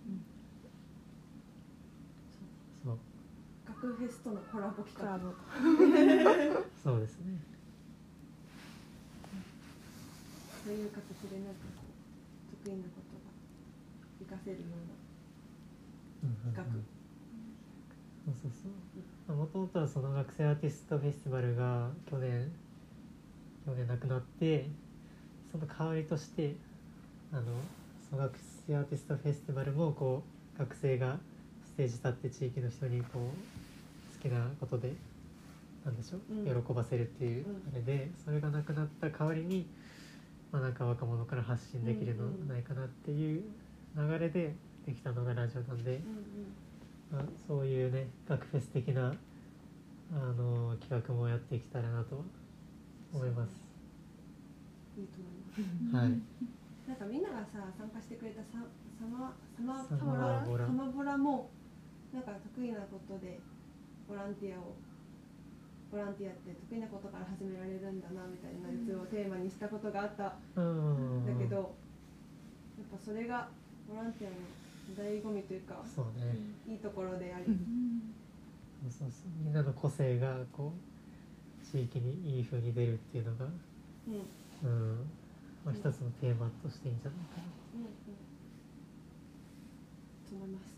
[2.86, 2.98] そう。
[3.68, 5.20] 学フェスとのコラボ企画。
[6.84, 7.38] そうですね
[10.68, 11.62] そういう形でなんか
[12.52, 13.32] 得意なことが
[14.20, 14.96] 活かせるような
[16.24, 16.88] うんうんうん。
[16.88, 16.88] 学
[18.26, 18.70] そうそうそ
[19.34, 19.36] う。
[19.36, 22.52] もともとはその学生アーティストフェスティバルが去年
[23.66, 24.72] 去年なくなって
[25.52, 26.58] その代わりとして
[27.32, 27.72] あの
[28.10, 31.20] その学生アーティストフェスティバルもこう学生が
[31.78, 34.98] テージ立って地域の人にこう好きなことで
[35.86, 36.46] なんでしょう、うん。
[36.66, 39.72] 喜ばせるっていううんあれでそれがなくなった代わりに、
[40.58, 43.44] まあ、なんか若者から発信できるのないかなっていう
[43.96, 44.56] 流れで
[44.88, 46.02] できたのがラジオなんで、
[47.12, 49.14] うんまあ、そういうね学フェス的な
[50.12, 52.22] あの企画もやっていけたらなとは
[53.14, 53.52] 思います。
[54.98, 55.02] う。
[55.02, 55.06] んい。
[55.06, 56.04] いと思います。
[56.04, 56.10] はい、
[56.90, 58.58] なんかみんながさ参加してくれたサ
[58.98, 60.44] サマサマサマボラ。
[60.48, 61.52] ボラサマボラも
[62.12, 63.38] なんか得意なことで
[64.10, 64.74] ボランティアを
[65.92, 70.36] ボランティアって得意なことから始められるんだなみたいなやつをテーマにしたことがあった。
[70.56, 71.24] うん。
[71.24, 73.48] んだけど、やっぱそれが
[73.88, 74.38] ボランティアの
[74.96, 78.14] 醍醐味というかそうね、いいところであり、うん。
[78.84, 79.12] そうそう。
[79.12, 80.98] そうみんなの個性がこう
[81.72, 83.46] 地域にいい風に出るっていうのが、
[84.08, 84.14] うん。
[84.64, 85.12] うん。
[85.64, 87.44] まあ、一つのテーマとしていいんじゃないかな。
[87.76, 87.82] うん。
[87.84, 87.92] うん。
[90.28, 90.78] と思います。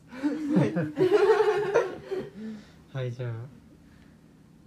[2.93, 3.58] はい じゃあ、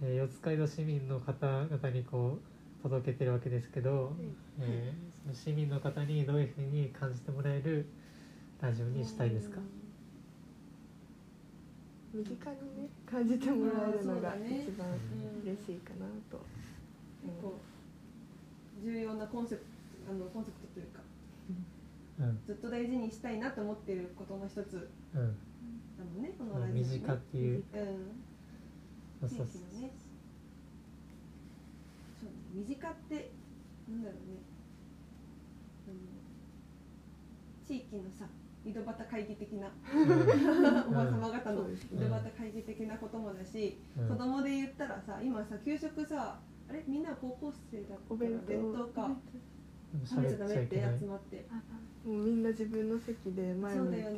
[0.05, 4.13] えー四街道市民の方々にこう届けてるわけですけど、
[4.59, 7.85] えーその市民の方にどういうふうに感じてもらえる
[8.59, 9.59] ラジオにしたいですか、
[12.13, 16.43] 身近にね感じてもらえるのが一番うん嬉しいかなと、
[17.23, 17.61] 結構
[18.83, 20.99] 重要なコンセプトあのコンセプトというか
[22.19, 22.39] うん。
[22.45, 25.21] ずっと大事にしたいなと思ってることの一つうん。
[25.21, 27.63] なのねこのラジオ、ね、身近っていう。
[27.73, 28.32] うん
[29.29, 29.47] そうそう。
[29.47, 29.91] 地域のね
[32.19, 33.31] そうね身近って
[33.89, 34.37] なんだろうね。
[35.87, 35.95] あの
[37.67, 38.25] 地域のさ
[38.65, 39.67] 井戸端会議的な
[40.87, 44.07] おば様方の井戸端会議的なこともだし、うん。
[44.07, 46.83] 子供で言ったらさ今さ給食さあれ？
[46.87, 49.11] みんな高校生だったらお弁当か
[50.05, 51.61] 食べちゃダメって集まってあ
[52.07, 54.17] もうみんな自分の席で前そうだ向いて、よね。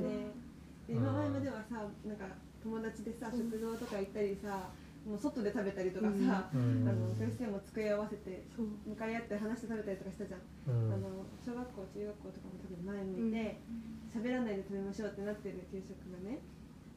[0.87, 1.01] でうん。
[1.01, 2.27] 今前まではさなんか
[2.61, 4.69] 友達でさ食堂とか行ったりさ
[5.05, 6.81] もう外で食べたりとかさ、うん。
[6.89, 10.93] あの先生も机合わせて向かい合って話して食べたりとかしたじゃん、うん。
[10.93, 13.61] あの小学校中学校とかも多分前向いて
[14.09, 16.41] 喋、らないで食べましょうってなってる給食がね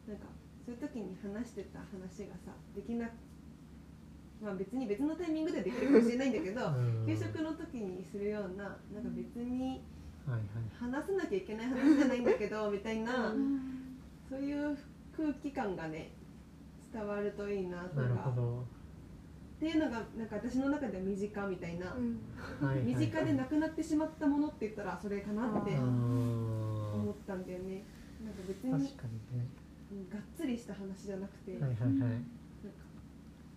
[0.09, 0.33] なんか
[0.65, 3.13] そういう時に話してた話がさできな
[4.41, 7.05] まあ別に別のタイミングでできるかもしれないんだけど、うん。
[7.05, 9.85] 給食の時にするようななんか別に
[10.81, 13.61] 話さなきゃいけない話じゃないんだけどみたいな、うん。
[14.31, 14.79] そういう
[15.17, 16.13] 空気感がね
[16.93, 18.61] 伝わるといいなとなるかほど。
[18.61, 22.21] っていうのがなんか私の中では身近みたいな、うん。
[22.65, 22.85] はいはい。
[22.85, 27.83] 身近でなくなってしまったものって言ったらそれかなって思ったんだよね。
[28.25, 29.47] なんか別に、確うんかにね。
[30.13, 31.81] がっつりした話じゃなくて、はいはいはい。
[31.83, 32.19] なんか。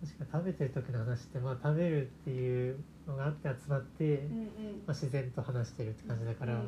[0.02, 4.46] 確かに食べてる時の話ってまあ食べるっていうのがあって集まって、うんうん。
[4.86, 6.66] まあ、自然と話してるって感じだから、うんうん。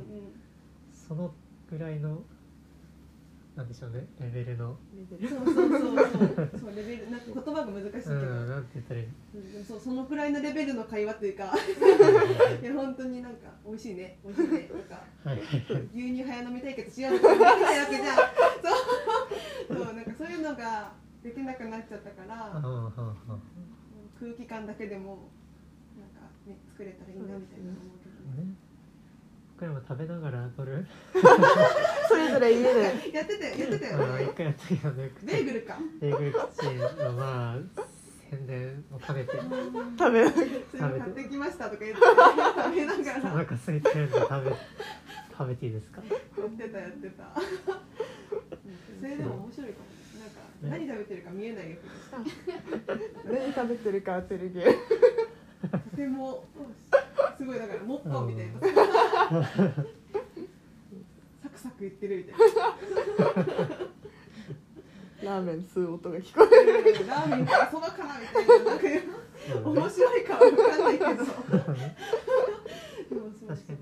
[0.92, 1.34] その
[1.68, 2.22] ぐらいの
[3.56, 4.76] なんでしょうねレベルの。
[4.96, 5.28] レベル。
[5.30, 6.02] そうそうそうそ
[6.42, 6.50] う。
[6.58, 9.06] そうレベルなんか言葉が難しいけど、うんなんて言ったらいい。
[9.06, 11.54] うんそうそのくらいのレベルの会話というか。
[12.60, 14.18] いや本当になんか美味しいね。
[14.24, 14.60] 美味しいね。
[14.62, 15.02] とか。
[15.22, 15.38] はい
[15.94, 18.22] 牛乳早飲み対決しようとかできないわけじゃんそ
[19.74, 19.84] う。
[19.84, 22.60] そうなんかそういうのができなくなっちゃったから。
[24.18, 25.30] 空気感だけでも
[25.98, 28.03] なんかね作れたらいいなみたいな思う
[29.64, 30.86] 僕らも食べながら撮る？
[32.08, 35.10] それぞれ家でやってたよやってたあのよ一回やったけどね。
[35.22, 35.78] ベーグルか？
[36.00, 37.58] ベーグルキッチンのまあ
[38.30, 39.32] 宣伝を兼ねて。
[39.32, 43.34] 食べそれ買ってきましたとか言って 食べながら。
[43.34, 44.52] お腹空いてるんで食べ
[45.36, 46.02] 食べていいですか？
[46.02, 47.24] やってたやってた。
[49.00, 49.84] それでも面白いかも。
[49.86, 51.76] ねなんか何食べてるか見えないよ
[53.24, 54.74] 何食べてるか当てるゲー
[55.70, 56.44] とても
[57.36, 58.60] すごいだからモッパンみたいな。
[61.42, 62.34] サクサクいってるみたい
[65.24, 67.06] ラーメン吸う音が聞こえる。
[67.06, 68.64] なラーメンかそばかなみたいな。
[68.64, 68.84] なんか
[69.70, 71.06] 面白いかわかんないけど。
[71.06, 71.78] 確かに
[73.48, 73.78] 確かに。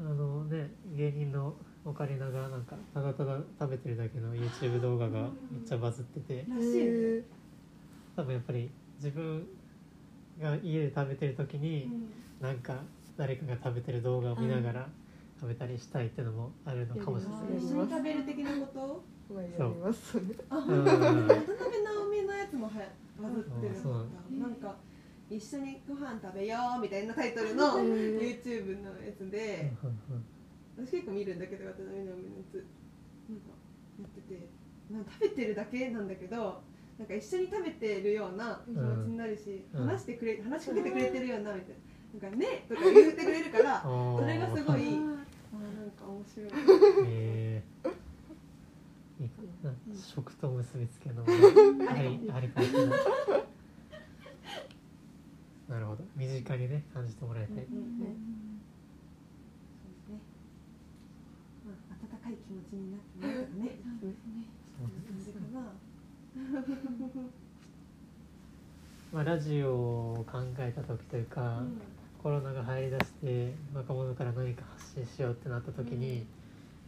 [0.00, 6.44] あのね芸人のオカリナがなんかただただ食べてるだけの YouTube 動画がめっちゃバズってて。
[8.16, 9.44] 多分やっぱり自分
[10.40, 11.90] が家で食べてる時に
[12.40, 12.82] なんか
[13.16, 14.88] 誰かが食べてる動画を見ながら
[15.40, 17.58] 食べたりしたいっていうのもあるのかもしれあない。
[17.58, 19.04] ー一緒に食べる的なこと？
[19.34, 20.26] まあやりますそうん。
[20.28, 22.88] 渡辺直美のやつもはや
[23.20, 23.82] バズってるなん。
[23.82, 24.76] だなんか
[25.30, 27.84] 一緒にご飯食べようみたいなタイトルのうん。
[28.18, 30.24] YouTube のやつでうんうん。
[30.86, 32.54] 私結構見るんだけど渡辺直美のやつ。
[33.28, 33.48] なんか
[34.00, 34.48] やってて。
[34.90, 36.60] なんか食べてるだけなんだけど
[36.98, 39.86] なんか一緒に食べてるような気持ちになるし、うん。
[39.86, 42.28] 話してくれ話しかけてくれてるようなみたいな。
[42.28, 45.16] なんかねとか言ってくれるから それがすごいあー
[45.58, 46.46] なんか面白い。
[46.46, 46.52] へ
[47.02, 47.62] え
[49.20, 49.28] いい。
[49.28, 51.28] かなんか食と結びつけるのも
[51.90, 52.98] ありありかもしれない。
[55.68, 56.04] なるほど。
[56.14, 58.62] 身近にね感じてもらいたい、うんうん。
[59.82, 60.20] そうですね。
[61.64, 63.78] まあ温かい気持ちになってもらうとかね。
[64.78, 65.93] そうですね
[69.12, 71.80] まあ、ラジオを考えた時というか、うん。
[72.22, 76.26] コロナが入りだして若者から何か発信しようってなった時に、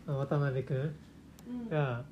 [0.06, 0.96] まあ、渡辺君
[1.46, 1.68] うん。
[1.68, 2.04] が、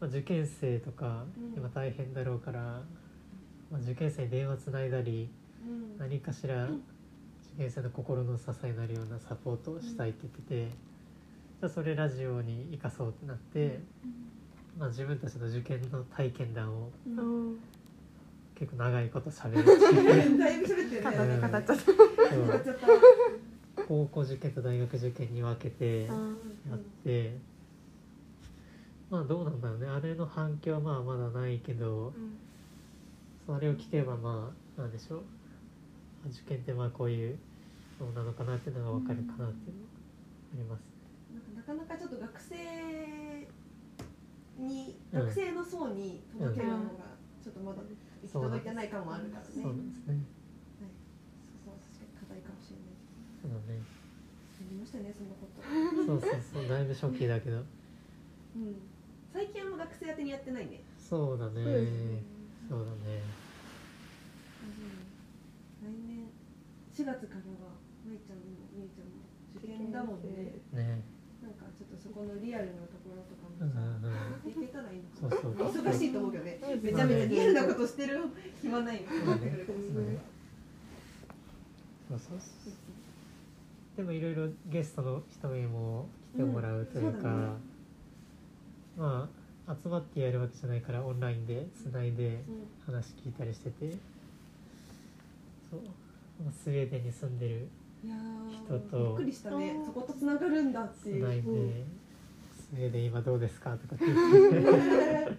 [0.00, 1.58] まあ、受験生とかうん。
[1.58, 2.60] 今大変だろうから、
[3.70, 5.28] まあ、受験生に電話つないだり
[5.66, 5.98] うん。
[5.98, 6.72] 何かしら受
[7.58, 10.76] 験生の心の支えになるようなサポートをしたいって言ってて、
[11.60, 13.80] じゃあそれラジオに生かそうってなって、
[14.76, 17.18] まあ、自分たちの受験の体験談をうん。
[17.18, 17.58] うん
[18.58, 19.70] 結構長いこと喋るって
[20.36, 21.00] だいぶ喋ってるね。
[21.00, 21.74] 肩で語っちゃった。
[21.76, 22.86] そう語っちゃった
[23.86, 26.12] 高校受験と大学受験に分けてや
[26.74, 27.38] って、
[29.08, 29.86] まあどうなんだろうね。
[29.86, 32.12] あれの反響はまあまだないけど
[33.46, 35.22] それを聞けばまあなんでしょう。
[36.28, 37.38] 受験ってまあこういう
[38.00, 39.88] ものなのかなっていうのが分かるかなっていうのは
[40.52, 40.82] あります
[41.32, 42.56] なんかなかなかちょっと学生
[44.58, 49.48] に、うん学生の層に届けるのがちょっとまだ行き届いてない感もあるからね。
[49.48, 50.20] そうですね。
[50.76, 50.88] そう
[51.64, 52.98] そう確かに課題かもしれない。
[53.40, 53.80] そうだね。
[53.80, 55.62] ありましたねそんなこと。
[55.62, 56.68] そうそうそう。
[56.68, 57.56] だいぶ初期だけど。
[57.56, 58.76] うん。
[59.32, 60.82] 最近あんま学生宛てにやってないね。
[60.98, 61.62] そうだね。
[61.62, 62.22] そうですね。
[62.68, 63.22] そうだね。
[65.80, 66.28] 来年。
[66.92, 68.44] 4月からはまいちゃんも
[68.74, 70.52] みゆちゃんも受験だもんね。
[70.72, 70.87] ね
[71.90, 76.58] とそこのリアルなところとかうんもけたらいいのか忙しいと思うけどね。
[76.62, 78.20] うんめちゃめちゃリアルなことしてる
[78.62, 79.02] 暇ない。
[79.02, 79.26] の。
[79.26, 79.36] まあね。
[79.36, 80.16] なってくるかもしれない。
[82.18, 82.38] そう。
[83.96, 87.46] でもいろいろゲストの人にも来てもらうというか、うんそうだね。
[88.96, 89.28] ま
[89.66, 92.52] あ集まってやるわけじゃないからオンラインでつないでう。
[92.52, 93.90] ん話聞いたりしてて
[95.70, 95.80] そう。
[96.44, 97.68] まあスウェーデンに住んでる
[98.02, 99.76] 人ーとびっくりしたね。
[99.84, 101.26] そことつながるんだってついう。
[101.26, 101.70] ないで、うん。
[102.52, 105.38] スウェーデン今どうですかとか聞いて。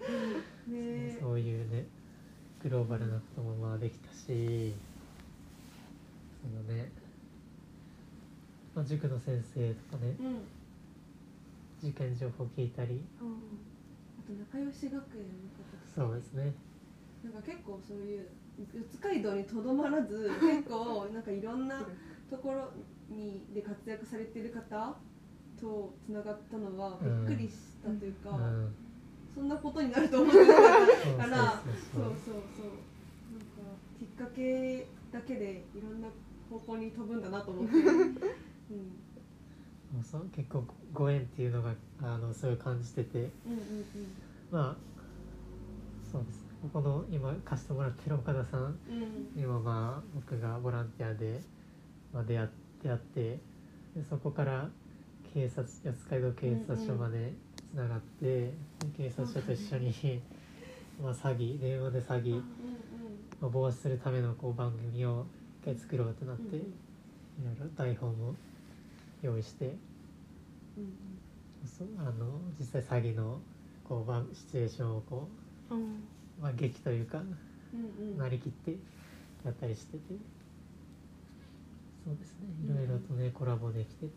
[0.70, 1.88] ねそういうね
[2.62, 4.74] グローバルなこともまあできたし
[6.42, 6.92] そのね、
[8.76, 10.24] まあ、塾の先生とかねう
[11.88, 11.90] ん。
[11.90, 13.02] 受験情報聞いたり。
[13.20, 13.24] あ
[14.28, 16.10] と仲良し学園の方とか。
[16.10, 16.54] そうですね。
[17.24, 18.28] なんか結構そういう
[18.74, 21.82] 四街道にとどまらず結構なんかいろんな
[22.30, 22.72] ところ
[23.10, 24.96] にで活躍されてる方
[25.60, 28.76] とつながったのはびっくりしたというか、うん。
[29.34, 30.64] そんなことになると思ってなかっ
[31.18, 31.38] たから
[31.94, 32.14] そうそう。
[32.26, 32.40] そう
[33.32, 36.08] なんかきっかけだけでいろんな
[36.50, 37.80] 方向に飛ぶんだなと思って、 う
[40.00, 43.20] ん、そう結構ご縁っていうのがあのすごい感じてて。
[43.20, 43.30] うんうん
[44.52, 44.90] まあ
[46.12, 46.50] そうですね。
[46.64, 48.68] ここの今貸してもらってる岡田さんうん。
[48.68, 49.32] うん。
[49.36, 51.40] 今まあ僕がボランティアで、
[52.14, 53.40] まあ、出会ってってで
[54.10, 54.70] そこから
[55.34, 57.34] 警察四街道警察署まで
[57.72, 58.54] つながって、で
[58.98, 59.94] 警察署と一緒に、
[61.02, 62.40] まあ、詐欺電話で詐欺、うん
[63.40, 65.26] まあ、防止するためのこう番組を
[65.62, 66.74] 一回作ろうとなって、うん
[67.40, 68.36] いろいろ台本も
[69.22, 69.78] 用意して
[70.78, 70.94] うん
[71.98, 73.40] あの実際詐欺の
[73.88, 75.30] こうばシチュエーションをこ
[75.70, 75.80] うん。
[75.80, 75.84] う、
[76.42, 78.18] まあ、劇というかうんうん。
[78.18, 78.76] なりきって
[79.46, 80.16] やったりしてて
[82.10, 82.50] そうですね。
[82.66, 84.14] いろいろとねコラボできてて。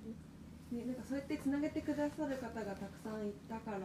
[0.72, 3.82] ね、なんかそうやってつなげてくださる方がたくさんいたからっ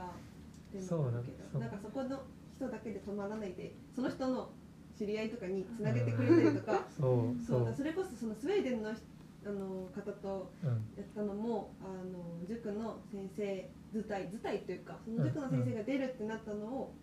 [0.71, 2.23] てそうなんどなんかそこの
[2.55, 4.49] 人だけで止まらないでその人の
[4.97, 7.65] 知り合いとかにつなげてくれたりとか、そうそうそう。
[7.65, 9.03] だそれこそそのスウェーデンの人
[9.45, 16.95] あの方とうんやったのもあの塾の先生図体図体というかその塾の先生が出るってなったのを、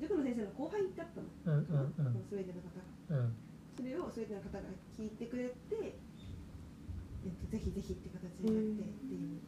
[0.00, 1.58] 塾の先生の後輩だったの。
[1.58, 1.66] うん。
[1.66, 1.94] うん。
[1.96, 3.22] そのスウェーデンの方が。
[3.22, 3.47] うん
[3.78, 4.64] それをスウェーデンの方が
[4.98, 9.38] 聞いてくれて、えっと、ぜひぜひって形になってっていう、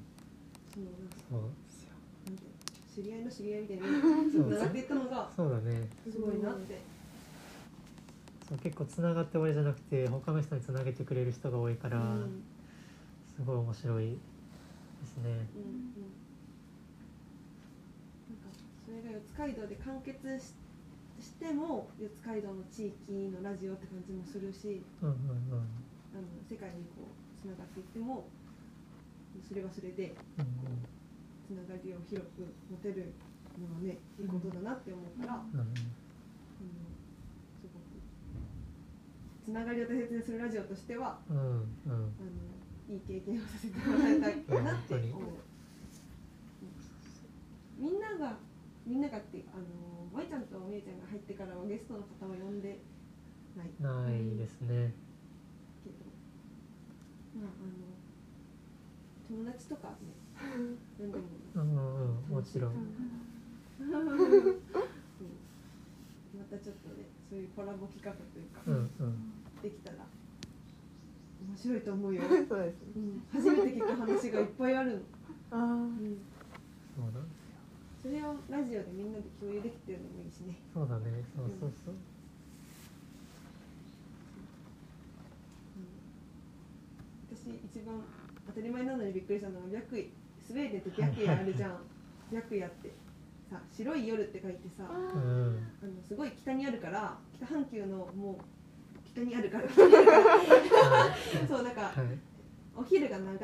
[0.72, 1.90] そのなんかそうですよ
[2.26, 2.46] なんて
[2.94, 3.82] 知り合いの知り合いみたいに
[4.30, 5.90] そうつながっていったのがそうだね。
[6.08, 6.78] すごいなって、
[8.48, 12.44] そう結構つながって終わりじゃなくて他の人につなげてくれる人が多いから、うん。
[13.34, 14.18] すごい面白いで
[15.06, 15.24] すね。
[15.24, 15.48] うんうん、
[18.28, 18.52] なんか
[18.84, 20.54] それが四街道で完結し
[21.20, 25.68] しても四街道の地域のラジオって感じもするしうんうんうん。
[26.12, 28.26] あの世界にこうつながっていっても
[29.46, 30.46] それはそれでうん
[31.46, 33.12] つながりを広く持てる
[33.58, 35.74] のはねいいことだなって思うから、うんうんうん
[37.60, 37.84] すごく
[39.44, 41.42] つながりを大切にするラジオとしてはうんうん。
[41.44, 42.10] あの
[42.88, 45.10] いい経験をさせてもらいたいなって思う。
[47.78, 48.36] みんなが
[48.86, 49.64] みんながってあの
[50.12, 52.80] まいちゃんとみゆちゃんが入ってからはゲストの方は呼んで
[53.56, 53.70] ない？
[53.80, 54.92] ないですね。
[55.84, 55.96] けど
[57.40, 60.08] まああの友達とかね
[60.98, 62.72] 呼んでもうんうんもちろん。
[62.72, 62.80] うん。
[66.38, 68.78] またちょっとねそういうコラボ企画というか、うんう
[69.10, 69.32] ん。
[69.62, 69.98] できたら
[71.48, 72.92] 面白いと思うよ、 そうですね。
[72.96, 74.98] うん、初めて聞く話がいっぱいあるの、
[75.50, 75.60] あー。
[75.60, 76.18] うん、
[76.96, 77.39] そうなんですよ
[78.02, 80.56] それをラジオでみんなで共有できてるのもいいしね。
[80.72, 81.04] そうだね。
[81.36, 81.94] そうそうそう。
[81.94, 81.96] う
[85.80, 85.86] ん。
[87.36, 88.00] 私一番
[88.46, 90.04] 当たり前なのにびっくりしたのは白衣。
[90.46, 91.78] スウェーデンって白夜あるじゃん。
[92.32, 92.90] 白夜って
[93.50, 95.54] さ白い夜って書いてさあうん。
[95.96, 99.68] のすごい北にあるから北半球のもう北にあるから。
[99.68, 101.92] 北にあるからそうなんかはい。
[102.74, 103.36] お昼が長ん？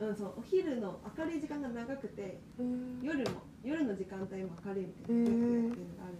[0.00, 2.38] うんそうお昼の明るい時間が長くて
[3.02, 5.74] 夜も夜の時間帯も明るいみたいなっていうのが
[6.06, 6.16] ある。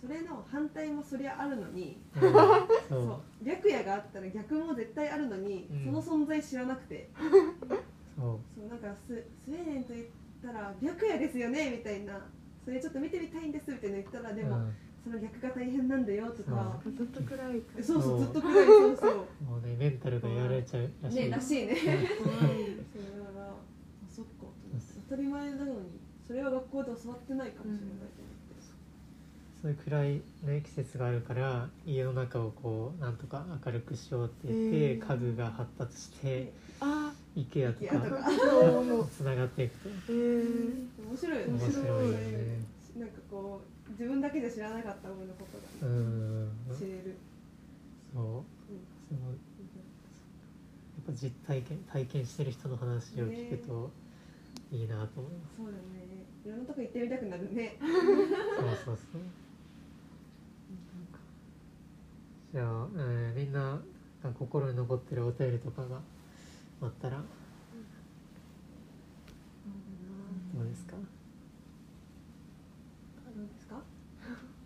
[0.00, 2.20] それの反対もそりゃあるのにうん。
[2.20, 2.30] そ
[2.88, 5.84] そうう白夜があったら逆も絶対あるのに、うん。
[6.02, 7.08] その存在知らなくて。
[7.18, 7.78] そう。
[8.16, 9.14] そうなんかス
[9.44, 10.06] スウェーデンと言っ
[10.42, 12.20] たら白夜ですよねみたいな。
[12.64, 14.72] それちょっと見てみたいんですみたいな言ったらでも、うん
[15.04, 16.80] その逆が大変なんだよとか。
[16.84, 17.84] ずっと暗いから。
[17.84, 19.14] そうそうそうずっと暗いそうそう。
[19.44, 21.16] もうねメンタルがやられちゃうらしい。
[21.16, 21.74] ねらしいね。
[21.74, 23.56] 怖いそうだか
[24.08, 24.30] そっか。
[25.08, 26.08] 当たり前なのに。
[26.26, 28.58] それは学校で教わってないかもしれないと思って、
[29.62, 35.00] そういう暗い、ね、季節があるから家の中をこうなんとか明るくしようって言って、うん。
[35.08, 38.30] 家具が発達してあ IKEA と IKEA とか。
[39.10, 39.88] つながっていくと。
[40.10, 41.08] えー。
[41.08, 41.44] 面白い。
[41.46, 45.46] 面白いよねなんかこう自分だけじゃ知らなかったもののこ
[45.80, 46.76] とうがん。
[46.76, 47.16] 知れる、
[48.12, 48.22] そう。
[48.22, 48.44] うん。
[49.08, 49.34] そのや
[51.02, 53.90] っぱ実体験体験してる人の話を聞くと
[54.72, 55.78] いいなと思います、そうだね。
[56.44, 57.76] いろんなとこ行ってみたくなるね。
[57.80, 57.88] そう
[58.84, 59.22] そうそう。
[62.52, 63.78] じゃあ、えーみんな
[64.22, 66.00] が心に残ってるお便りとかが
[66.82, 67.24] あったらど
[70.62, 70.96] うですか
[73.36, 73.76] どうですか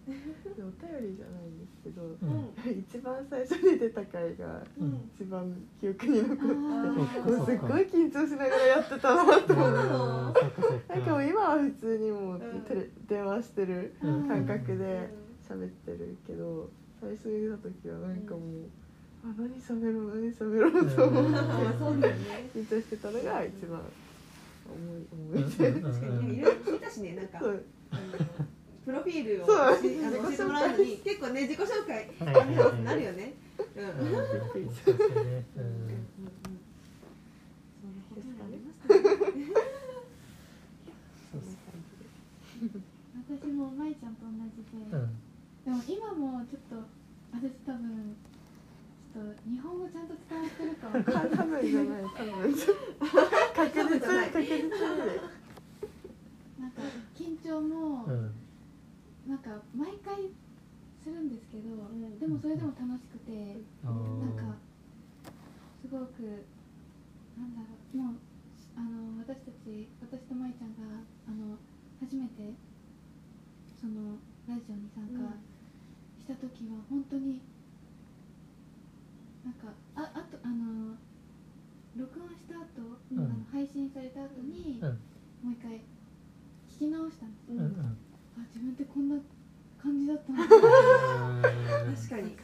[0.08, 2.78] お便りじゃないんですけどうん。
[2.80, 5.10] 一番最初に出た回がうん。
[5.14, 7.30] 一番記憶に残ってそっかそっか。
[7.30, 9.52] もうすっごい緊張しながらやってたなと思って。
[9.54, 14.28] んなんかもう今は普通にもううんテレ電話してるうん。
[14.28, 15.08] 感覚で
[15.48, 16.68] 喋ってるけど
[17.00, 18.42] 最初に出た時はなんかもう
[19.24, 21.20] あ何喋ろう何喋ろうと思
[21.98, 22.14] って
[22.58, 23.80] 緊張してたのが一番
[24.68, 27.40] 思い思いうん出うん確かにいろいろ聞いたしねなんか
[28.84, 29.52] プロフィールを教
[30.32, 32.08] えてもらうのに結構ね自己紹介
[32.84, 33.32] なるよね。
[33.76, 33.92] うん。
[43.28, 44.14] 私もまいちゃん。
[44.16, 45.18] と同じで、うん。
[45.64, 46.76] でも今もちょっと
[47.32, 48.16] 私多分
[49.14, 50.06] ちょっと日本語ちゃん。
[50.08, 50.92] と伝わってるかわ
[51.36, 51.50] かん。
[51.52, 52.54] ない多分じゃない多分
[53.54, 54.70] 確実に確実に
[56.60, 56.70] なん。
[56.70, 56.82] か
[57.16, 58.32] 緊張もうん
[59.32, 60.28] なんか毎回
[61.00, 62.18] するんですけど、ん。
[62.20, 64.20] でもそれでも楽しくてあー。
[64.20, 64.60] なんか
[65.80, 66.44] すごく
[67.40, 68.14] なんだろうもう
[68.76, 71.56] あの私たち私とまいちゃんがあの
[71.98, 72.52] 初めて
[73.80, 75.16] そのラジオに参加
[76.20, 77.40] した時は本当に
[79.44, 80.92] なんかああとあの
[81.96, 83.18] 録音した後、うん。
[83.18, 84.88] あの配信された後に、うん。
[85.42, 85.80] もう一回
[86.68, 87.80] 聞き直したんですよ、うんうん。
[87.80, 87.92] あ
[88.54, 89.16] 自分ってこんな
[89.82, 92.36] 感じだったんだ確かに。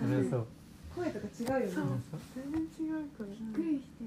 [0.99, 1.71] 声とか違うよねう
[2.35, 4.03] 全然違うからびっくりして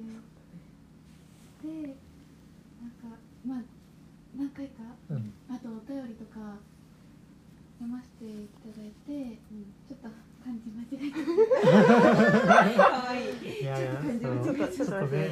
[1.63, 1.95] で
[2.81, 3.07] なんか
[3.47, 3.61] まあ
[4.37, 6.57] 何回かうんあとお便りとか
[7.79, 10.09] 読ませていただいてうんちょっと
[10.43, 11.15] 漢字間違えて
[12.75, 13.87] 可愛いいいやいや
[14.43, 15.31] ちょっとそうちょっとちょっとね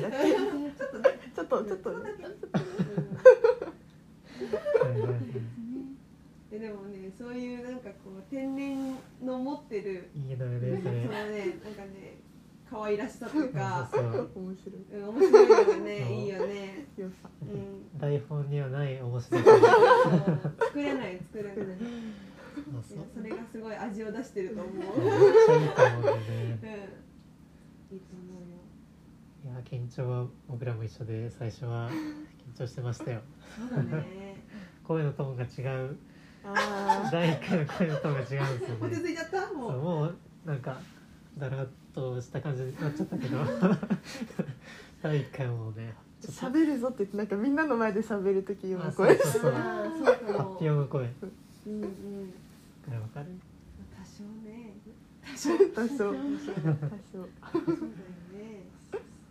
[1.36, 2.00] ちょっとちょっとちょっと
[6.50, 10.78] ででもねそういうなんかこう天然の持ってるいいのよね。
[10.78, 12.18] そ そのれねなんかね
[12.70, 14.84] 可愛らしさというかそうそう面白い。
[14.92, 15.82] うん面白いのがそう。
[15.82, 16.88] ねいいよね。
[16.98, 17.16] 良さ。
[17.42, 18.00] うん。
[18.00, 21.56] 台本にはない面白い作れない作れない。
[21.56, 21.78] そうい。
[22.84, 22.98] そう。
[22.98, 24.76] やそれがすごい味を出してると思う。
[24.76, 27.00] いいと思うんだよね。
[27.92, 27.96] うん。
[27.96, 28.60] いいと思うよ。
[29.46, 31.90] いや緊張は僕らも一緒で最初は
[32.56, 33.22] 緊張してましたよ。
[33.72, 34.44] そうだね。
[34.84, 35.90] 声のトーンが違う。
[35.90, 35.96] あ
[37.12, 38.88] 第1回の声のトーンが違うんですよね。
[38.88, 39.54] 落ち着いちゃった？
[39.54, 40.16] もそううもう
[40.46, 40.80] なんか
[41.38, 43.38] だらっとした感じになっちゃったけど。
[45.02, 49.18] 第1回もね喋るぞって言ってなんかみんなの前で喋る時の声。
[49.18, 50.50] そうそう発も。
[50.52, 51.04] 表の声。
[51.04, 51.10] わ
[51.68, 51.90] うんうん。
[52.86, 53.28] かるわかる？
[53.98, 54.74] 多少ね。
[55.24, 55.58] 多少。
[55.58, 55.88] 多少。
[55.88, 58.64] 多少そうだよね、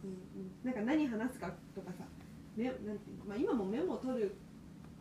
[0.02, 2.04] うんうん、なんか何話すかとかさ
[2.56, 4.34] メなんていうの、まあ、今もメモを取る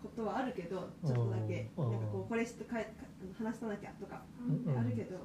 [0.07, 1.69] ことはあるけどちょっとだけ。
[1.77, 2.77] なんかこうこれしてか
[3.37, 5.17] 話さなきゃとかうんあるけど、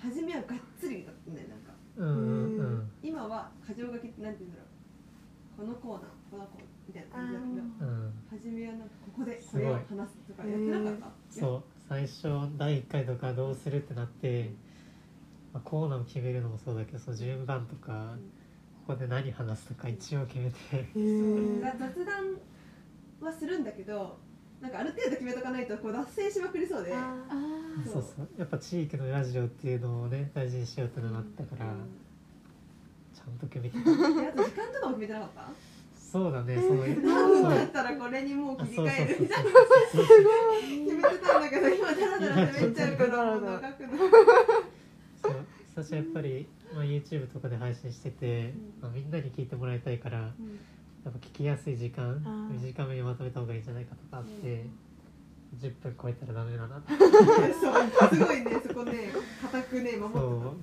[0.00, 1.30] 初めはがっつりだった。
[1.30, 1.72] ねなんか。
[1.96, 2.90] うんうんうん。
[3.02, 4.74] 今は箇条書きってなんて言うんだろう。
[5.56, 8.12] このコーナーこのコーナーみたいな感じだけどうん。
[8.30, 11.62] 初めはなんかここでこれを話すとかやってなかった、そう。
[11.88, 12.22] 最初
[12.56, 14.50] 第1回とかどうするってなって、
[15.52, 18.16] まあ、コーナーを決めるのもそうだけどその順番とか
[18.86, 20.56] ここで何話すとか一応決めて。
[20.72, 21.02] へそう。
[21.02, 22.36] ーが雑談
[23.20, 24.18] はするんだけど
[24.60, 26.94] なんかある程度決めとかないとこう脱線しまくりそうで。
[26.94, 27.92] ああー。
[27.92, 28.02] そう。
[28.02, 31.78] そうやっぱ地域のラジオっていうのをね大事にしようってのがあったから、うん。
[33.14, 35.48] ちゃんと決めてえあと時間とかも決めてなかった？
[36.14, 39.16] そうだねその何分だったらこれにもうあ切り替える？
[39.22, 40.16] みたいなそうそう。
[40.86, 43.98] 決めてたんだけど今ダラダラ喋っちゃうからもう長くなる
[45.22, 45.34] そう。
[45.74, 48.82] 最初やっぱり、まあ、YouTube とかで配信してて、うん。
[48.82, 50.32] まあ、みんなに聞いてもらいたいから
[51.04, 52.18] やっぱ聞きやすい時間
[52.50, 54.64] 短めにまとめた方がいいんじゃないかとかあって、
[55.60, 56.82] 10分超えたらダメだな
[58.10, 60.12] すごいねそこね固くね守っ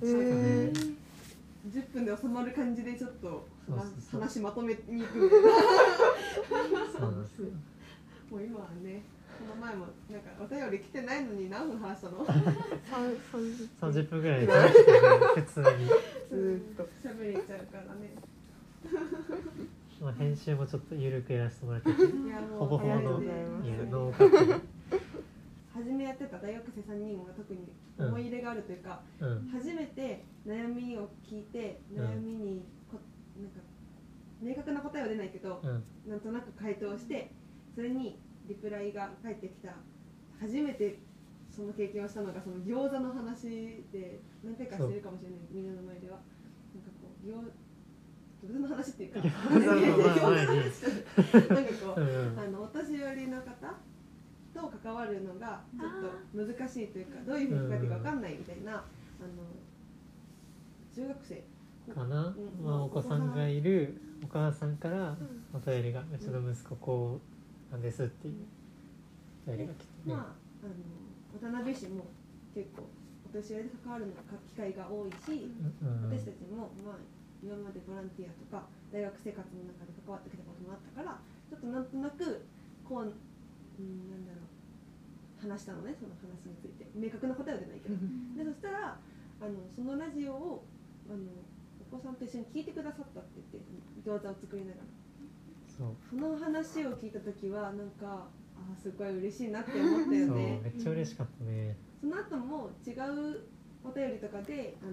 [0.00, 0.94] たえー
[1.70, 4.20] 10分で収まる感じでちょっとそうそうそう。
[4.20, 5.20] 話まとめに行く。
[5.20, 7.00] みたいなそう。
[7.02, 7.46] なんですよ
[8.32, 9.02] もう今はね
[9.38, 12.26] この前もなんかお便り来てないのに何分話したの？
[12.26, 12.34] 三
[13.80, 14.98] 三十30分ぐらいで話してね
[15.36, 18.10] 普通に、ずーっと喋れちゃうからね
[20.02, 24.60] まあ、編集もちょっと緩くやらせてもらってていやもうほぼほぼのノーカット
[25.72, 29.48] 初めやってた大学生3人は特に思い入れがあるというか、でうん。
[29.48, 32.98] 初めて悩みを聞いてうん悩みにこ
[33.40, 33.60] なんか
[34.42, 35.84] 明確な答えは出ないけど、うん。
[36.10, 37.30] なんとなく回答して
[37.74, 39.74] それにリプライが返ってきた。
[40.40, 40.98] 初めて
[41.48, 45.38] その経験をしたのがその餃子の話で何回かしてるかもしれない。
[45.52, 46.18] みんなの前では。
[46.74, 47.28] なんかこう
[48.42, 49.30] 餃餃子の話っていうか なん
[51.64, 53.52] かこううんあのお年寄りの方
[54.54, 58.84] と関わるのがちょっと難しいというかどういうふうに書いていいか分かんないみたいなあの
[60.94, 61.44] 中学生
[61.94, 62.04] か。
[62.06, 65.16] な、うんまあ、お子さんがいるお母さんから
[65.52, 67.20] お便りが「うちの息子こ
[67.70, 68.34] うなんです」っていう。
[69.46, 72.04] お便りが来てね、まああの渡辺市も
[72.54, 72.88] 結構
[73.26, 75.50] お年寄りで関わるのが機会が多いし
[76.06, 76.96] 私たちもまあ
[77.42, 81.18] 今までボランティアとか大学生活の中で関わってきたこともあったから
[81.50, 82.46] ちょっとなんとなく
[82.86, 84.52] こう、うん、なんだろう。
[85.42, 86.86] 話したのねその話について。
[86.94, 87.98] 明確な答えは出ないけど。
[87.98, 90.64] でそしたらあのそのラジオを
[91.10, 91.18] あの
[91.90, 93.42] お子さんと一緒に聞いてくださったって
[94.06, 94.86] 言って餃子を作りながら。
[95.66, 95.96] そう。
[96.08, 101.76] その話を聞いた時はなんかあーすごい嬉しいなって思ったよそうねめっちゃ嬉しかったね。
[102.00, 103.40] その後も違う
[103.82, 104.92] お便りとかであの、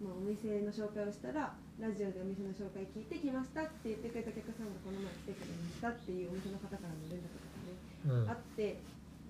[0.00, 8.30] まあ、お店の紹介をしたらラジオでお店の紹介聞いてきましたって言ってくれたお客さんがこの前来てくれましたっていうお店の方からの連絡とかねうん。
[8.30, 8.78] あって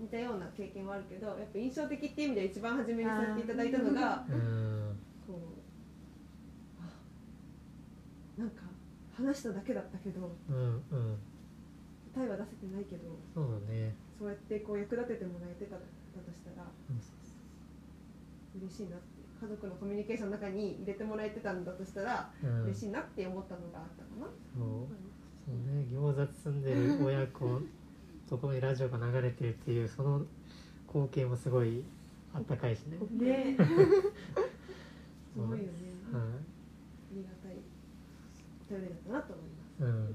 [0.00, 4.96] 似たような経験はあるけどやっぱ印象的っていう意味では一番初めにさせていただいたのがうん。
[5.26, 6.92] こうあ
[8.40, 8.62] なんか
[9.16, 11.18] 話しただけだったけどうんうん
[12.12, 13.94] 答えは出せてないけどそうだね。
[14.18, 17.00] そうやってこう役立ててもらえてただとしたらうん。
[18.60, 19.11] 嬉しいなって
[19.42, 22.62] 家族のコミュニケーションの中に入れてもらえてたんだとしたら、うん。
[22.66, 24.26] 嬉しいなって思ったのがあったかな、
[24.56, 24.66] そう
[25.44, 27.60] そうね餃子包んでる親子
[28.28, 30.22] ところにラジオが流れてるっていうその
[30.86, 31.82] 光景もすごい
[32.32, 33.56] あったかいしね、ね。
[33.58, 33.62] す
[35.36, 35.70] ごいよね、
[36.14, 36.24] あは
[37.12, 37.56] りがたい。
[38.70, 39.82] お便りだったなと思います。
[39.82, 40.14] いうん、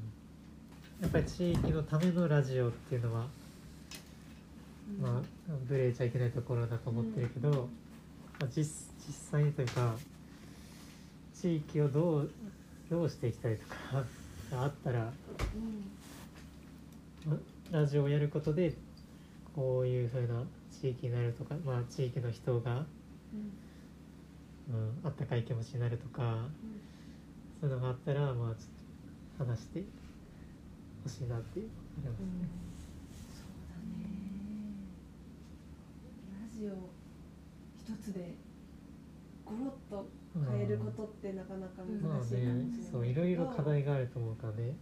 [1.01, 3.27] やっぱり地域のためのラジオっていうのは、
[5.01, 5.21] まあ
[5.67, 7.67] ブレちゃいけないところだと思ってるけど、
[8.39, 9.95] まあ、実実際にというか
[11.33, 12.31] 地域をどう
[12.89, 14.03] どうしていきたいとか
[14.51, 15.11] があったら
[17.25, 17.31] うん。
[17.31, 17.37] ま
[17.71, 18.73] ラジオをやることで
[19.55, 20.43] こういうふうな
[20.81, 22.85] 地域になるとか、まあ、地域の人が、
[23.33, 23.51] うん。
[24.69, 26.49] うん、あったかい気持ちになるとか
[27.59, 29.83] そういうのがあったら、まあ、ちょっと話して
[31.03, 32.47] ほしいなっていうのがありますね。
[33.33, 34.17] そうだね。
[36.29, 36.71] ラジオ
[37.79, 38.35] 一つで
[39.47, 40.09] ゴロッと
[40.51, 42.55] 変えることってなかなか難しいかまあもしれない。
[42.55, 44.75] ねけど、そういろいろ課題があると思うからね。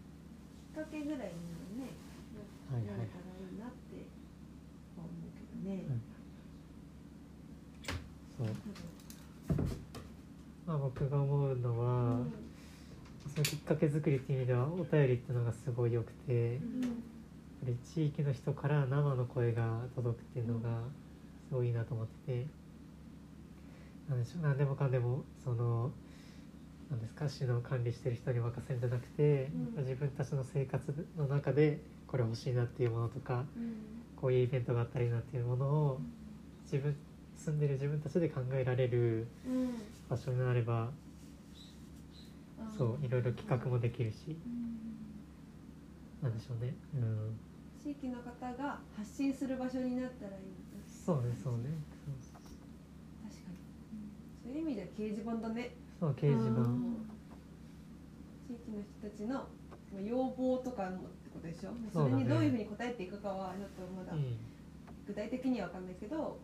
[0.73, 1.93] きっかけぐらいにはね
[2.71, 4.09] なれたらいいなって
[4.97, 6.01] 思うけどね、うん。
[8.45, 8.55] そう。
[10.65, 12.25] まあ、僕が思うのは、
[13.35, 16.61] そのきっかけ作りっていう意味ではお便りっていうのがすごい良くてやっ
[17.63, 20.69] ぱり地域の人から生の声が届くっていうのが
[21.49, 22.47] すごいいいなと思ってて
[24.09, 25.91] なんでしょう何でもかんでもその
[26.89, 29.83] なんですか市の管理してる人に任せるんじゃなくて、うん。
[29.83, 33.43] 自分たちの生活の中でこれ欲しいなっていうものとか
[34.15, 36.01] こういうイベントがあったらいいなっていうものを
[36.63, 36.95] 自分
[37.35, 39.27] 住んでる自分たちで考えられる
[40.07, 40.89] 場所になれば
[42.77, 44.37] そういろいろ企画もできるし。
[46.21, 46.73] なんでしょうね。
[46.95, 47.37] うん。
[47.83, 50.43] 地域の方が発信する場所になったらいい。
[50.87, 51.69] そうねそうね
[54.45, 55.71] そういう意味では掲示板だね。
[55.99, 56.61] そう掲示板。
[58.45, 61.71] 地域の人たちのまあ要望とかもってことでしょ。
[61.91, 64.37] それにどういうふうに答えていくかはちょっとまだうん。
[65.07, 66.37] 具体的には分かんないけど。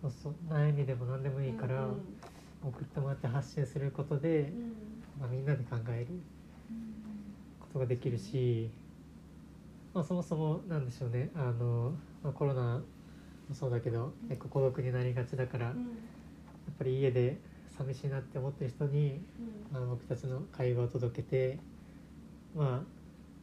[0.00, 0.34] そうそう。
[0.48, 2.16] 悩みでも何でもいいからうん。
[2.62, 4.72] 送ってもらって発信することで、うん。
[5.18, 6.20] まあ、みんなで考える
[7.58, 8.70] ことができるし、
[9.92, 11.30] まあ、そもそもなんでしょうね。
[11.34, 12.80] あの、まあ、コロナ
[13.48, 15.74] もそうだけど結構孤独になりがちだから
[16.76, 17.38] ぱり家で
[17.76, 19.20] 寂しいなって思ってる人に、
[19.72, 19.72] うん。
[19.72, 21.58] まあ、僕たちの会話を届けて
[22.56, 22.84] ま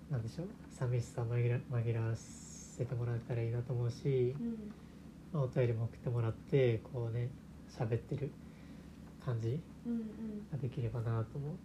[0.09, 4.71] あなんでしょう寂しさを紛ら紛らわせてもらえたらいいなと思うし、うん。
[5.33, 7.29] まあ、お便りも送ってもらってこうね
[7.69, 8.31] 喋ってる
[9.23, 9.59] 感じ
[10.51, 11.55] ができればなとも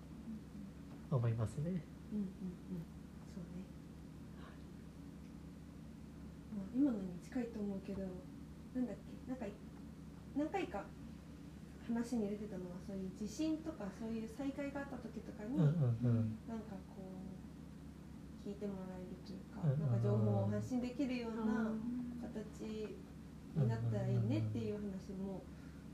[1.11, 1.65] 思いますね。
[1.65, 1.83] うんうんうん。
[3.35, 3.65] そうね、
[6.57, 8.03] まあ、今のに近いと思うけど
[8.75, 9.53] なんだっけなんかい
[10.37, 10.85] 何回か
[11.91, 21.75] 話に出てたのはそういう地震とかそういう災害があった時とかに、うんうんなんかこう聞いてもらえるというか、うんなんか情報を発信できるような
[22.25, 22.89] 形
[23.59, 25.43] になったらいいねっていう話も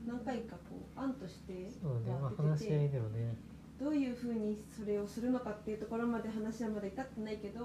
[0.05, 3.35] 何回かこう案としてててね。
[3.77, 7.61] どういうふうにそれをするのかっていうところまで話はまだ至ってないけど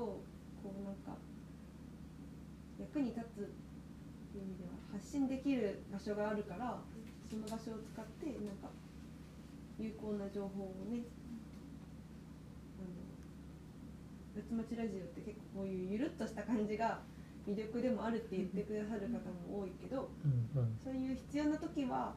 [0.63, 1.17] こうなんか
[2.79, 3.45] 役に立つっ
[4.33, 6.79] ていう意味では発信できる場所があるから
[7.33, 8.69] その場所を使ってなんか
[9.79, 11.01] 有効な情報をね
[12.77, 12.93] あの
[14.37, 17.01] 八つ町ラジオって結構こういうゆるっとした感じが
[17.49, 19.17] 魅力でもあるって言ってくださる方
[19.49, 20.79] も多いけどうんうん。
[20.85, 22.13] そういう必要な時は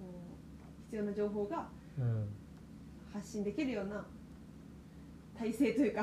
[0.00, 1.68] こう必要な情報が
[1.98, 2.28] うん
[3.12, 4.02] 発信できるような
[5.38, 6.02] 体制というか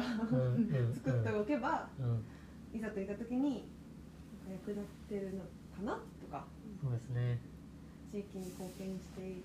[0.94, 2.24] 作っておけば、うん
[2.72, 3.68] いざといった時に
[4.48, 5.40] 役立ってるの
[5.76, 6.46] かなとか。
[6.80, 7.40] そうですね。
[8.12, 9.44] 地域に貢献してい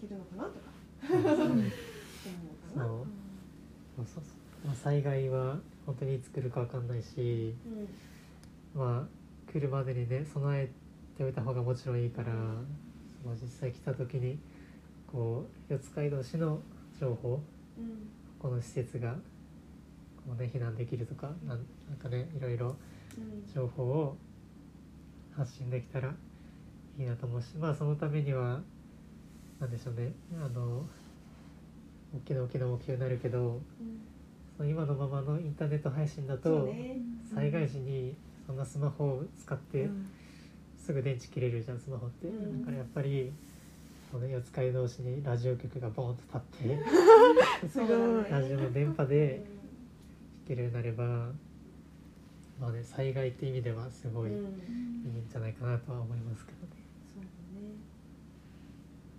[0.00, 0.76] けるのかなとか。
[4.66, 7.54] まあ、災害は本当にいつ来るかわかんないし、
[8.74, 8.80] うん。
[8.80, 10.68] まあ来るまでにね備え
[11.16, 12.32] ておいた方がもちろんいいから、
[13.22, 14.38] その実際来た時に
[15.06, 16.60] こう四街道市の
[17.00, 17.40] 情報
[17.78, 18.08] うん。
[18.38, 19.12] この施設が
[20.24, 22.76] こうね避難できるとかなんなんかねいろいろ
[23.16, 24.16] うん情報を
[25.36, 26.14] 発信できたら
[26.98, 28.60] いいなと思うしまあそのためには
[29.60, 30.12] なんでしょうね。
[30.42, 30.86] あの
[32.14, 33.38] 大きな大きな目標になるけど
[33.80, 34.00] うん。
[34.56, 36.98] その今のままのインターネット配信だと、ね。
[37.34, 38.14] 災害時に
[38.46, 39.88] そんなスマホを使って
[40.78, 42.60] すぐ電池切れるじゃんスマホって、うん。
[42.60, 43.32] だからやっぱり
[44.12, 46.78] この四街道市にラジオ局がボーンと立って
[47.68, 48.30] すごい。
[48.30, 50.46] ラジオの電波うでん。
[50.46, 51.04] 聞けるようになれば、
[52.60, 56.68] まあね、災害って意味ではすごいいいうんんじゃないかなとは思いますけどね。
[57.12, 57.26] そうだ
[57.60, 57.74] ね。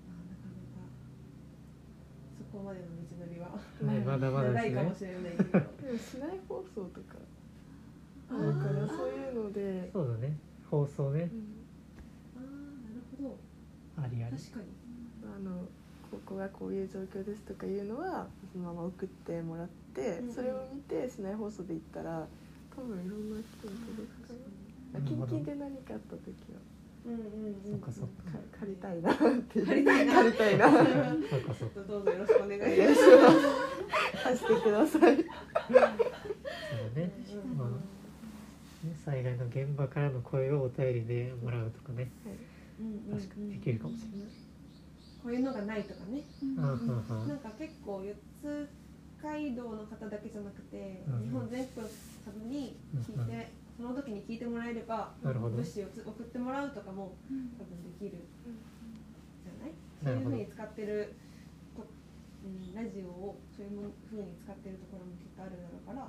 [0.08, 0.88] まあなかなか
[2.37, 3.50] そこまでの道のりは。
[3.82, 4.72] ね まだまだですね。
[4.72, 4.96] 長いかも。
[4.96, 5.52] しれないけど。
[5.88, 7.16] でも市内放送とか。
[8.30, 10.38] あるからそういうので、そうだね。
[10.70, 11.30] 放送ね。
[11.32, 11.64] うん。
[12.36, 13.38] ああなるほど。
[14.04, 14.38] ありあり。
[14.38, 14.66] 確かに。
[15.36, 15.62] あの
[16.12, 20.34] ここがこういう状況ですとかいうのはそのまま送ってもらって、うんうん。
[20.34, 22.28] それを見て市内放送で言ったら
[22.76, 25.00] 多分いろんな人に届くかな。
[25.00, 25.28] あなるほど。
[25.28, 26.60] 近々で何かあった時は
[27.08, 27.72] うんうんうん。
[27.72, 28.32] そっかそっか。
[28.32, 29.66] か借りたいなっていう。
[29.66, 30.14] 借りたいな。
[30.14, 30.70] 借りたいな。
[30.70, 30.82] そう
[31.42, 31.82] かそうか。
[31.88, 34.24] どうぞよろしくお願いします。
[34.24, 35.16] 貸してください。
[35.16, 35.24] そ
[35.72, 35.88] うだ
[36.96, 37.12] ね,、
[37.46, 42.12] うんまあ、ね災害の現場からの声をお便りでもらうとかね。
[42.26, 44.28] うんうんうん確かにできるかもしれない。
[45.24, 46.22] こういうのがないとかね。
[46.42, 47.28] うんうんうん。
[47.28, 48.70] なんか結構四つ
[49.22, 51.24] 街道の方だけじゃなくて、うんうん。
[51.24, 51.88] 日本全国
[52.24, 57.16] 多分に聞いて、その時に聞いてもらえれば物資をつ送ってもらうとかも
[57.58, 58.18] 多分できる
[59.46, 59.74] じゃない？
[60.04, 61.14] そういうふうに使ってる
[61.76, 61.84] と、
[62.44, 63.72] うん、ラジオをそういう
[64.10, 66.00] ふうに使ってるところもきっとあるだろうから。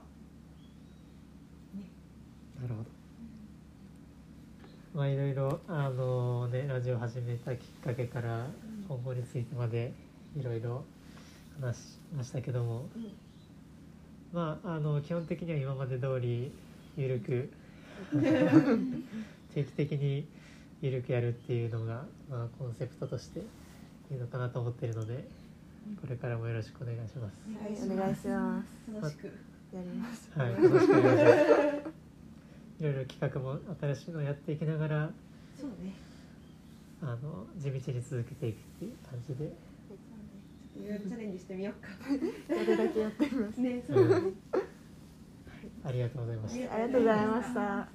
[2.63, 2.89] なるほど。
[4.95, 8.47] まあいろいろあのねラジオ始めたきっかけから
[8.89, 9.93] 今後についてまで
[10.35, 10.85] いろいろ
[11.61, 13.13] 話しましたけども、うん。
[14.33, 16.51] まああの基本的には今まで通り
[16.99, 17.49] ゆるく。
[19.55, 20.27] 定期的に
[20.81, 23.41] ゆるくやるっていうのが、まあ、コンセプトとして
[24.11, 25.27] いいのかなと思っているので
[26.01, 27.41] これからもよろしくお願いします。
[27.49, 28.93] はいお願いします。
[28.93, 29.27] 楽しく。
[29.27, 30.31] やります。
[30.35, 31.99] はい、楽しくお願いします。
[32.81, 35.11] いろいろ企画も新しいのをやっていきながら
[35.59, 35.95] そうね。
[37.01, 39.53] あの地道に続けていくっていう感じで。
[40.77, 41.89] いろいろチャレンジしてみようか。
[42.55, 43.61] やるだけやってみます。
[43.61, 44.35] ねそう
[45.89, 46.75] ありがとうございました。
[46.75, 47.89] ありがとうございました。